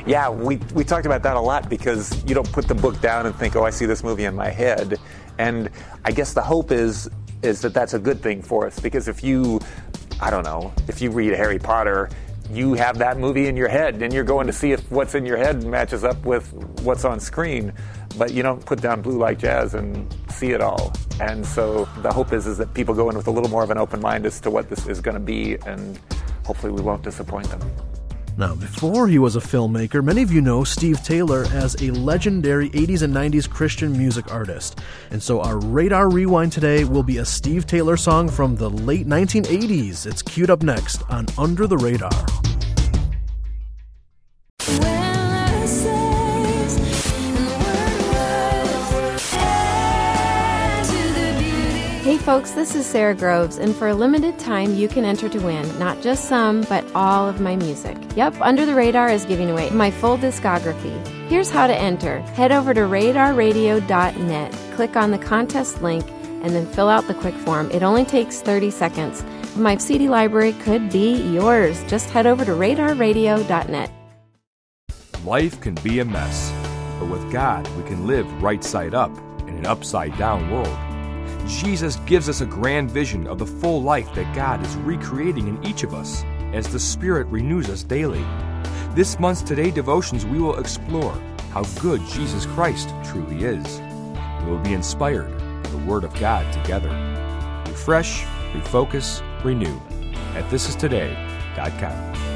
Yeah, 0.05 0.29
we, 0.29 0.57
we 0.73 0.83
talked 0.83 1.05
about 1.05 1.23
that 1.23 1.37
a 1.37 1.41
lot 1.41 1.69
because 1.69 2.21
you 2.25 2.35
don't 2.35 2.51
put 2.51 2.67
the 2.67 2.75
book 2.75 2.99
down 2.99 3.25
and 3.25 3.33
think, 3.35 3.55
oh, 3.55 3.63
I 3.63 3.69
see 3.69 3.85
this 3.85 4.03
movie 4.03 4.25
in 4.25 4.35
my 4.35 4.49
head. 4.49 4.99
And 5.37 5.69
I 6.03 6.11
guess 6.11 6.33
the 6.33 6.41
hope 6.41 6.71
is 6.71 7.09
is 7.43 7.61
that 7.61 7.73
that's 7.73 7.93
a 7.93 7.99
good 7.99 8.21
thing 8.21 8.41
for 8.41 8.65
us 8.65 8.79
because 8.79 9.07
if 9.07 9.23
you, 9.23 9.59
I 10.23 10.29
don't 10.29 10.45
know, 10.45 10.71
if 10.87 11.01
you 11.01 11.11
read 11.11 11.33
Harry 11.33 11.59
Potter, 11.59 12.09
you 12.49 12.75
have 12.75 12.97
that 12.99 13.17
movie 13.17 13.47
in 13.47 13.57
your 13.57 13.67
head 13.67 14.01
and 14.01 14.13
you're 14.13 14.23
going 14.23 14.47
to 14.47 14.53
see 14.53 14.71
if 14.71 14.89
what's 14.89 15.15
in 15.15 15.25
your 15.25 15.35
head 15.35 15.65
matches 15.65 16.05
up 16.05 16.23
with 16.23 16.53
what's 16.81 17.03
on 17.03 17.19
screen. 17.19 17.73
But 18.17 18.31
you 18.31 18.41
don't 18.41 18.65
put 18.65 18.79
down 18.79 19.01
Blue 19.01 19.17
Like 19.17 19.37
Jazz 19.37 19.73
and 19.73 20.15
see 20.29 20.51
it 20.51 20.61
all. 20.61 20.93
And 21.19 21.45
so 21.45 21.89
the 22.03 22.13
hope 22.13 22.31
is 22.31 22.47
is 22.47 22.57
that 22.59 22.73
people 22.73 22.95
go 22.95 23.09
in 23.09 23.17
with 23.17 23.27
a 23.27 23.31
little 23.31 23.49
more 23.49 23.63
of 23.63 23.69
an 23.69 23.77
open 23.77 23.99
mind 23.99 24.25
as 24.25 24.39
to 24.41 24.49
what 24.49 24.69
this 24.69 24.87
is 24.87 25.01
going 25.01 25.15
to 25.15 25.19
be, 25.19 25.57
and 25.65 25.99
hopefully 26.45 26.71
we 26.71 26.81
won't 26.81 27.03
disappoint 27.03 27.49
them. 27.49 27.59
Now, 28.35 28.55
before 28.55 29.07
he 29.07 29.19
was 29.19 29.35
a 29.35 29.39
filmmaker, 29.39 30.03
many 30.03 30.23
of 30.23 30.31
you 30.31 30.41
know 30.41 30.63
Steve 30.63 31.03
Taylor 31.03 31.45
as 31.53 31.79
a 31.83 31.91
legendary 31.91 32.69
80s 32.71 33.03
and 33.03 33.13
90s 33.13 33.47
Christian 33.47 33.95
music 33.95 34.33
artist. 34.33 34.79
And 35.11 35.21
so 35.21 35.39
our 35.41 35.59
Radar 35.59 36.09
Rewind 36.09 36.51
today 36.51 36.83
will 36.83 37.03
be 37.03 37.19
a 37.19 37.25
Steve 37.25 37.67
Taylor 37.67 37.95
song 37.95 38.27
from 38.27 38.55
the 38.55 38.69
late 38.69 39.05
1980s. 39.07 40.07
It's 40.07 40.23
queued 40.23 40.49
up 40.49 40.63
next 40.63 41.03
on 41.11 41.27
Under 41.37 41.67
the 41.67 41.77
Radar. 41.77 42.52
Folks, 52.33 52.49
this 52.49 52.73
is 52.73 52.83
Sara 52.83 53.13
Groves, 53.13 53.59
and 53.59 53.75
for 53.75 53.89
a 53.89 53.93
limited 53.93 54.39
time, 54.39 54.73
you 54.73 54.87
can 54.87 55.05
enter 55.05 55.29
to 55.29 55.37
win 55.37 55.77
not 55.77 56.01
just 56.01 56.27
some, 56.27 56.63
but 56.63 56.83
all 56.95 57.29
of 57.29 57.39
my 57.39 57.55
music. 57.55 57.95
Yep, 58.15 58.41
Under 58.41 58.65
the 58.65 58.73
Radar 58.73 59.09
is 59.09 59.23
giving 59.23 59.51
away 59.51 59.69
my 59.69 59.91
full 59.91 60.17
discography. 60.17 60.99
Here's 61.27 61.51
how 61.51 61.67
to 61.67 61.75
enter 61.75 62.21
head 62.33 62.51
over 62.51 62.73
to 62.73 62.79
radarradio.net, 62.79 64.51
click 64.73 64.95
on 64.95 65.11
the 65.11 65.19
contest 65.19 65.83
link, 65.83 66.09
and 66.41 66.55
then 66.55 66.65
fill 66.65 66.89
out 66.89 67.07
the 67.07 67.13
quick 67.13 67.35
form. 67.35 67.69
It 67.69 67.83
only 67.83 68.03
takes 68.03 68.41
30 68.41 68.71
seconds. 68.71 69.23
My 69.55 69.77
CD 69.77 70.09
library 70.09 70.53
could 70.53 70.89
be 70.91 71.21
yours. 71.31 71.83
Just 71.83 72.09
head 72.09 72.25
over 72.25 72.43
to 72.45 72.53
radarradio.net. 72.53 73.91
Life 75.23 75.61
can 75.61 75.75
be 75.75 75.99
a 75.99 76.05
mess, 76.05 76.51
but 76.99 77.09
with 77.09 77.31
God, 77.31 77.67
we 77.77 77.83
can 77.83 78.07
live 78.07 78.25
right 78.41 78.63
side 78.63 78.95
up 78.95 79.15
in 79.41 79.49
an 79.49 79.67
upside 79.67 80.17
down 80.17 80.49
world. 80.49 80.92
Jesus 81.47 81.97
gives 82.05 82.29
us 82.29 82.41
a 82.41 82.45
grand 82.45 82.89
vision 82.89 83.27
of 83.27 83.37
the 83.37 83.45
full 83.45 83.81
life 83.81 84.13
that 84.15 84.33
God 84.35 84.65
is 84.65 84.75
recreating 84.77 85.47
in 85.47 85.63
each 85.65 85.83
of 85.83 85.93
us 85.93 86.23
as 86.53 86.67
the 86.67 86.79
Spirit 86.79 87.27
renews 87.27 87.69
us 87.69 87.83
daily. 87.83 88.23
This 88.95 89.19
month's 89.19 89.41
Today 89.41 89.71
Devotions, 89.71 90.25
we 90.25 90.39
will 90.39 90.59
explore 90.59 91.13
how 91.51 91.63
good 91.81 92.01
Jesus 92.07 92.45
Christ 92.47 92.89
truly 93.03 93.43
is. 93.43 93.81
We 94.43 94.51
will 94.51 94.59
be 94.59 94.73
inspired 94.73 95.37
by 95.63 95.69
the 95.69 95.77
Word 95.77 96.03
of 96.03 96.13
God 96.19 96.51
together. 96.53 96.89
Refresh, 97.67 98.23
refocus, 98.53 99.21
renew 99.43 99.77
at 100.35 100.43
thisistoday.com. 100.49 102.32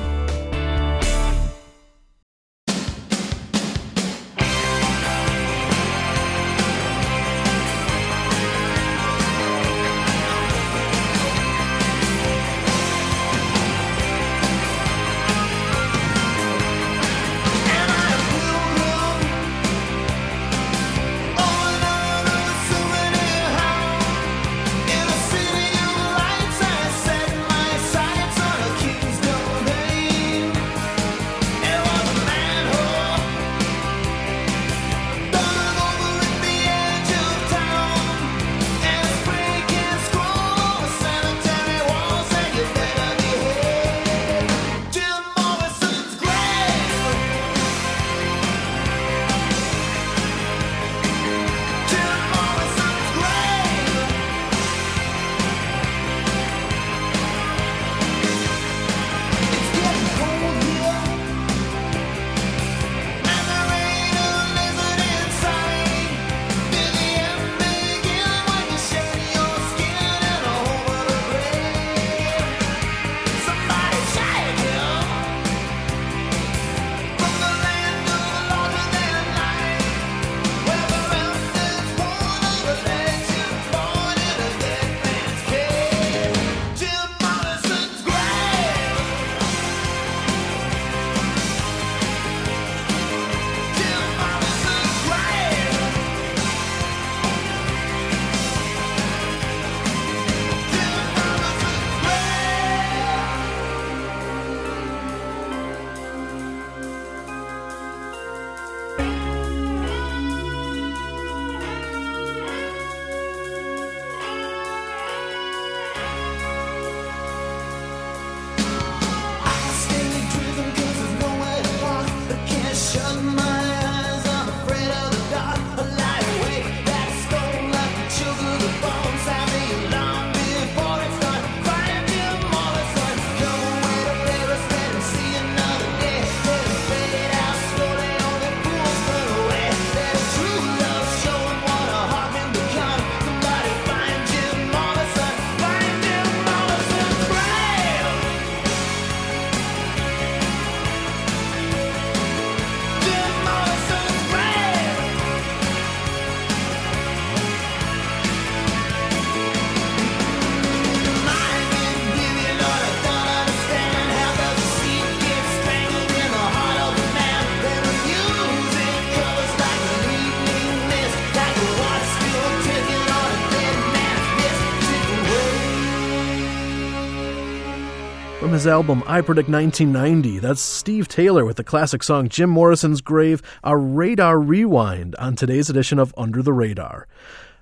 album 178.67 179.03
I 179.07 179.21
Predict 179.21 179.49
1990, 179.49 180.39
that's 180.39 180.61
Steve 180.61 181.07
Taylor 181.07 181.45
with 181.45 181.57
the 181.57 181.63
classic 181.63 182.03
song 182.03 182.29
Jim 182.29 182.49
Morrison's 182.49 183.01
Grave, 183.01 183.41
a 183.63 183.77
radar 183.77 184.39
rewind 184.39 185.15
on 185.15 185.35
today's 185.35 185.69
edition 185.69 185.99
of 185.99 186.13
Under 186.17 186.41
the 186.41 186.53
Radar. 186.53 187.07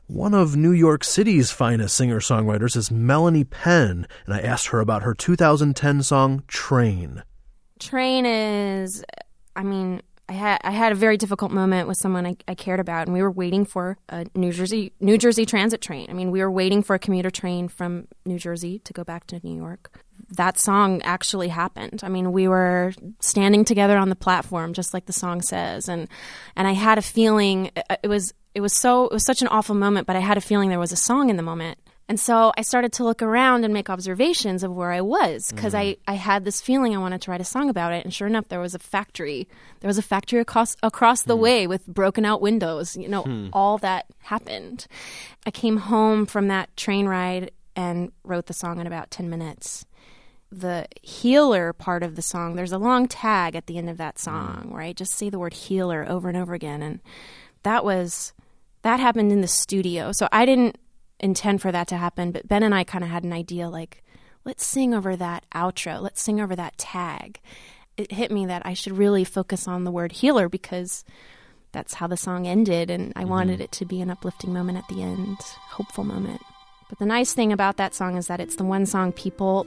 One 0.07 0.33
of 0.33 0.55
New 0.55 0.71
York 0.71 1.03
City's 1.03 1.51
finest 1.51 1.95
singer 1.95 2.19
songwriters 2.19 2.75
is 2.75 2.91
Melanie 2.91 3.43
Penn, 3.43 4.07
and 4.25 4.35
I 4.35 4.39
asked 4.39 4.67
her 4.67 4.79
about 4.79 5.03
her 5.03 5.13
2010 5.13 6.03
song 6.03 6.43
Train. 6.47 7.23
Train 7.79 8.25
is, 8.25 9.03
I 9.55 9.63
mean, 9.63 10.01
I 10.27 10.33
had 10.33 10.59
I 10.63 10.71
had 10.71 10.91
a 10.91 10.95
very 10.95 11.17
difficult 11.17 11.51
moment 11.51 11.87
with 11.87 11.97
someone 11.97 12.25
I, 12.25 12.35
I 12.47 12.55
cared 12.55 12.79
about, 12.79 13.07
and 13.07 13.13
we 13.13 13.21
were 13.21 13.31
waiting 13.31 13.63
for 13.63 13.97
a 14.09 14.25
New 14.33 14.51
Jersey 14.51 14.91
New 14.99 15.17
Jersey 15.17 15.45
Transit 15.45 15.81
train. 15.81 16.07
I 16.09 16.13
mean, 16.13 16.31
we 16.31 16.41
were 16.41 16.51
waiting 16.51 16.81
for 16.81 16.95
a 16.95 16.99
commuter 16.99 17.29
train 17.29 17.67
from 17.67 18.07
New 18.25 18.39
Jersey 18.39 18.79
to 18.79 18.93
go 18.93 19.03
back 19.03 19.27
to 19.27 19.39
New 19.43 19.55
York. 19.55 20.03
That 20.31 20.59
song 20.59 21.01
actually 21.03 21.49
happened. 21.49 22.01
I 22.03 22.09
mean, 22.09 22.31
we 22.31 22.47
were 22.47 22.93
standing 23.19 23.65
together 23.65 23.97
on 23.97 24.09
the 24.09 24.15
platform, 24.15 24.73
just 24.73 24.93
like 24.93 25.05
the 25.05 25.13
song 25.13 25.41
says, 25.41 25.87
and 25.87 26.07
and 26.55 26.67
I 26.67 26.71
had 26.73 26.97
a 26.97 27.01
feeling 27.01 27.71
uh, 27.75 27.95
it 28.03 28.07
was 28.07 28.33
it 28.53 28.61
was 28.61 28.73
so 28.73 29.05
it 29.05 29.13
was 29.13 29.25
such 29.25 29.41
an 29.41 29.47
awful 29.49 29.75
moment, 29.75 30.07
but 30.07 30.15
I 30.15 30.19
had 30.19 30.37
a 30.37 30.41
feeling 30.41 30.69
there 30.69 30.79
was 30.79 30.91
a 30.91 30.97
song 30.97 31.29
in 31.29 31.37
the 31.37 31.43
moment. 31.43 31.77
And 32.07 32.19
so 32.19 32.53
I 32.55 32.61
started 32.61 32.93
to 32.93 33.03
look 33.03 33.23
around 33.23 33.65
and 33.65 33.73
make 33.73 33.89
observations 33.89 34.63
of 34.63 34.75
where 34.75 34.91
I 34.91 35.01
was 35.01 35.51
because 35.51 35.73
mm-hmm. 35.73 35.99
I, 36.07 36.13
I 36.13 36.15
had 36.15 36.45
this 36.45 36.61
feeling 36.61 36.95
I 36.95 36.99
wanted 36.99 37.21
to 37.23 37.31
write 37.31 37.41
a 37.41 37.45
song 37.45 37.67
about 37.67 37.93
it. 37.93 38.05
And 38.05 38.13
sure 38.13 38.27
enough, 38.27 38.47
there 38.47 38.59
was 38.59 38.75
a 38.75 38.79
factory. 38.79 39.47
There 39.79 39.87
was 39.87 39.97
a 39.97 40.03
factory 40.03 40.39
across, 40.39 40.75
across 40.83 41.23
the 41.23 41.35
hmm. 41.35 41.41
way 41.41 41.67
with 41.67 41.87
broken 41.87 42.23
out 42.23 42.41
windows. 42.41 42.95
You 42.95 43.09
know, 43.09 43.23
Hmm. 43.23 43.47
all 43.53 43.79
that 43.79 44.05
happened. 44.19 44.85
I 45.47 45.51
came 45.51 45.77
home 45.77 46.27
from 46.27 46.47
that 46.49 46.75
train 46.77 47.07
ride 47.07 47.49
and 47.75 48.11
wrote 48.23 48.45
the 48.45 48.53
song 48.53 48.79
in 48.79 48.85
about 48.85 49.09
10 49.09 49.27
minutes. 49.29 49.85
The 50.51 50.87
healer 51.01 51.73
part 51.73 52.03
of 52.03 52.15
the 52.15 52.21
song, 52.21 52.55
there's 52.55 52.71
a 52.71 52.77
long 52.77 53.07
tag 53.07 53.55
at 53.55 53.67
the 53.67 53.77
end 53.77 53.89
of 53.89 53.97
that 53.97 54.15
mm. 54.15 54.19
song 54.19 54.67
where 54.69 54.81
I 54.81 54.93
just 54.93 55.13
say 55.13 55.29
the 55.29 55.39
word 55.39 55.53
healer 55.53 56.05
over 56.07 56.29
and 56.29 56.37
over 56.37 56.53
again. 56.53 56.81
And 56.81 57.01
that 57.63 57.83
was, 57.83 58.33
that 58.83 58.99
happened 58.99 59.31
in 59.31 59.41
the 59.41 59.47
studio. 59.47 60.11
So 60.11 60.27
I 60.31 60.45
didn't 60.45 60.77
intend 61.19 61.61
for 61.61 61.71
that 61.71 61.87
to 61.89 61.97
happen, 61.97 62.31
but 62.31 62.47
Ben 62.47 62.63
and 62.63 62.75
I 62.75 62.83
kind 62.83 63.03
of 63.03 63.09
had 63.09 63.23
an 63.23 63.33
idea 63.33 63.69
like, 63.69 64.03
let's 64.43 64.65
sing 64.65 64.93
over 64.93 65.15
that 65.15 65.45
outro, 65.53 66.01
let's 66.01 66.21
sing 66.21 66.39
over 66.39 66.55
that 66.55 66.77
tag. 66.77 67.39
It 67.97 68.11
hit 68.11 68.31
me 68.31 68.45
that 68.45 68.65
I 68.65 68.73
should 68.73 68.97
really 68.97 69.23
focus 69.23 69.67
on 69.67 69.83
the 69.83 69.91
word 69.91 70.11
healer 70.11 70.49
because 70.49 71.03
that's 71.71 71.95
how 71.95 72.07
the 72.07 72.17
song 72.17 72.47
ended, 72.47 72.89
and 72.89 73.11
I 73.15 73.21
mm-hmm. 73.21 73.29
wanted 73.29 73.61
it 73.61 73.71
to 73.73 73.85
be 73.85 74.01
an 74.01 74.09
uplifting 74.09 74.53
moment 74.53 74.77
at 74.77 74.87
the 74.87 75.01
end, 75.01 75.37
hopeful 75.69 76.03
moment. 76.03 76.41
But 76.89 76.99
the 76.99 77.05
nice 77.05 77.33
thing 77.33 77.51
about 77.51 77.77
that 77.77 77.93
song 77.93 78.15
is 78.17 78.27
that 78.27 78.39
it's 78.39 78.55
the 78.55 78.63
one 78.63 78.85
song 78.85 79.11
people 79.11 79.65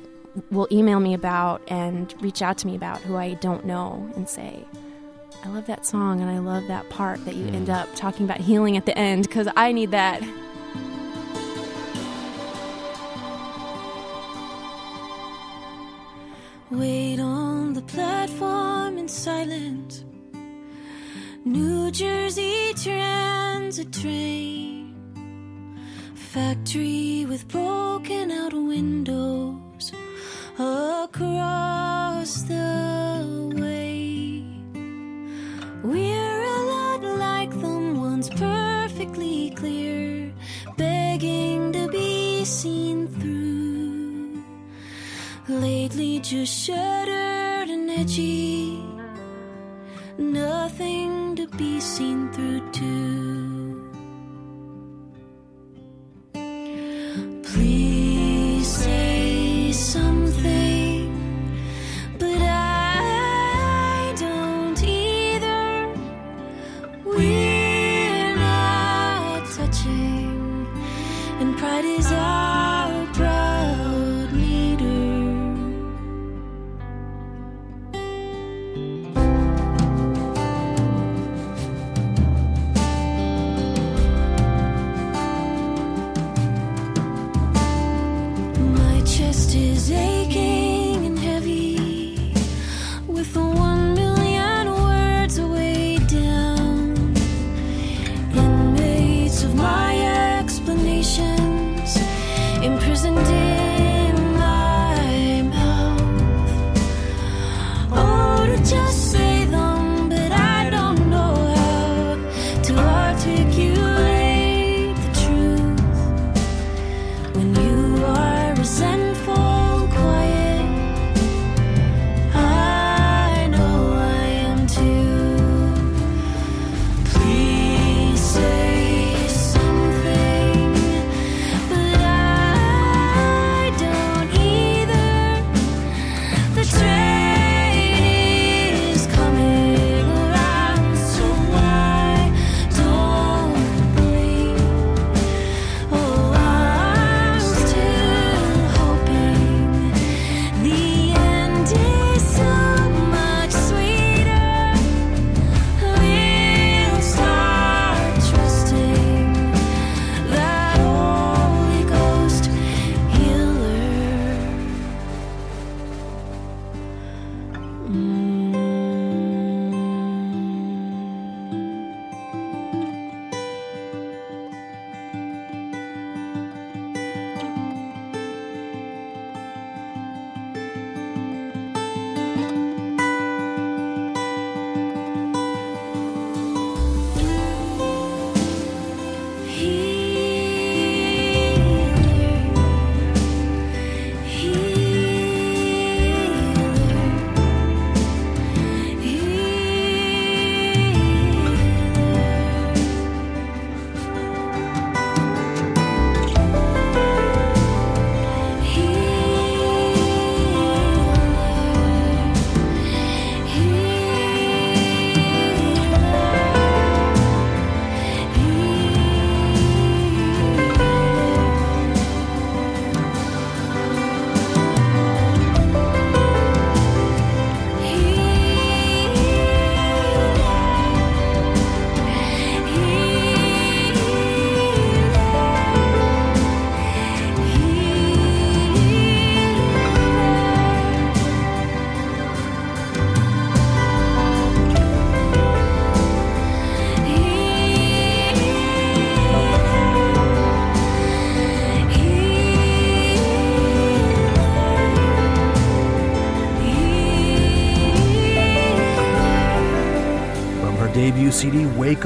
will 0.50 0.68
email 0.70 1.00
me 1.00 1.14
about 1.14 1.62
and 1.68 2.14
reach 2.20 2.42
out 2.42 2.58
to 2.58 2.66
me 2.66 2.76
about 2.76 3.00
who 3.02 3.16
I 3.16 3.34
don't 3.34 3.64
know 3.64 4.10
and 4.16 4.28
say, 4.28 4.64
I 5.44 5.48
love 5.48 5.66
that 5.66 5.86
song 5.86 6.20
and 6.20 6.30
I 6.30 6.38
love 6.38 6.66
that 6.68 6.88
part 6.90 7.24
that 7.24 7.34
you 7.34 7.46
mm. 7.46 7.54
end 7.54 7.66
hmm. 7.66 7.74
up 7.74 7.88
talking 7.94 8.24
about 8.24 8.38
healing 8.38 8.76
at 8.76 8.86
the 8.86 8.96
end 8.98 9.24
because 9.24 9.48
I 9.56 9.72
need 9.72 9.92
that. 9.92 10.22
Wait 16.70 17.18
on 17.18 17.72
the 17.72 17.82
platform 17.82 18.98
in 18.98 19.08
silence. 19.08 20.04
New 21.44 21.90
Jersey 21.90 22.74
transit 22.74 23.92
train. 23.92 24.94
Factory 26.14 27.24
with 27.26 27.48
broken 27.48 28.30
out 28.30 28.52
windows 28.52 29.57
across 31.18 32.42
the 32.42 33.52
way. 33.56 34.44
We're 35.82 36.44
a 36.44 36.62
lot 36.74 37.02
like 37.02 37.50
them 37.50 38.00
once 38.00 38.28
perfectly 38.28 39.50
clear, 39.56 40.32
begging 40.76 41.72
to 41.72 41.88
be 41.88 42.44
seen 42.44 43.08
through. 43.08 44.44
Lately, 45.48 46.20
just 46.20 46.54
shattered 46.56 47.68
and 47.68 47.90
edgy, 47.90 48.80
nothing 50.18 51.34
to 51.34 51.48
be 51.48 51.80
seen 51.80 52.30
through, 52.32 52.70
too. 52.70 53.17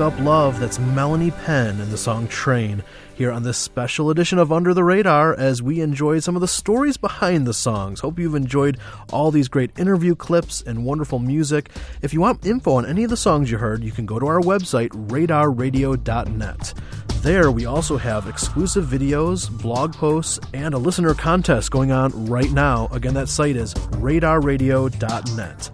Up 0.02 0.18
Love, 0.18 0.58
that's 0.58 0.80
Melanie 0.80 1.30
Penn 1.30 1.80
and 1.80 1.92
the 1.92 1.96
song 1.96 2.26
Train, 2.26 2.82
here 3.14 3.30
on 3.30 3.44
this 3.44 3.56
special 3.56 4.10
edition 4.10 4.36
of 4.36 4.50
Under 4.50 4.74
the 4.74 4.82
Radar 4.82 5.32
as 5.32 5.62
we 5.62 5.80
enjoy 5.80 6.18
some 6.18 6.34
of 6.34 6.40
the 6.40 6.48
stories 6.48 6.96
behind 6.96 7.46
the 7.46 7.54
songs. 7.54 8.00
Hope 8.00 8.18
you've 8.18 8.34
enjoyed 8.34 8.78
all 9.12 9.30
these 9.30 9.46
great 9.46 9.70
interview 9.78 10.16
clips 10.16 10.60
and 10.60 10.84
wonderful 10.84 11.20
music. 11.20 11.70
If 12.02 12.12
you 12.12 12.20
want 12.20 12.44
info 12.44 12.72
on 12.72 12.84
any 12.84 13.04
of 13.04 13.10
the 13.10 13.16
songs 13.16 13.48
you 13.48 13.58
heard, 13.58 13.84
you 13.84 13.92
can 13.92 14.04
go 14.04 14.18
to 14.18 14.26
our 14.26 14.40
website, 14.40 14.88
radarradio.net. 14.88 16.74
There, 17.22 17.52
we 17.52 17.66
also 17.66 17.96
have 17.96 18.26
exclusive 18.26 18.86
videos, 18.86 19.48
blog 19.62 19.94
posts, 19.94 20.40
and 20.52 20.74
a 20.74 20.78
listener 20.78 21.14
contest 21.14 21.70
going 21.70 21.92
on 21.92 22.26
right 22.26 22.50
now. 22.50 22.88
Again, 22.90 23.14
that 23.14 23.28
site 23.28 23.54
is 23.54 23.72
radarradio.net. 23.74 25.70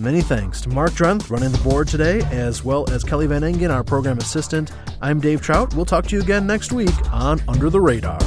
Many 0.00 0.22
thanks 0.22 0.62
to 0.62 0.70
Mark 0.70 0.92
Drenth 0.92 1.28
running 1.28 1.52
the 1.52 1.58
board 1.58 1.86
today, 1.86 2.22
as 2.30 2.64
well 2.64 2.88
as 2.90 3.04
Kelly 3.04 3.26
Van 3.26 3.44
Engen, 3.44 3.70
our 3.70 3.84
program 3.84 4.16
assistant. 4.16 4.72
I'm 5.02 5.20
Dave 5.20 5.42
Trout. 5.42 5.74
We'll 5.74 5.84
talk 5.84 6.06
to 6.06 6.16
you 6.16 6.22
again 6.22 6.46
next 6.46 6.72
week 6.72 7.12
on 7.12 7.42
Under 7.46 7.68
the 7.68 7.82
Radar. 7.82 8.18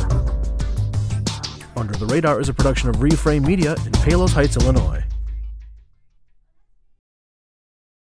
Under 1.75 1.95
the 1.95 2.05
Radar 2.05 2.39
is 2.39 2.47
a 2.47 2.53
production 2.53 2.89
of 2.89 2.97
Reframe 2.97 3.43
Media 3.43 3.75
in 3.87 3.91
Palos 3.91 4.33
Heights, 4.33 4.55
Illinois. 4.55 5.03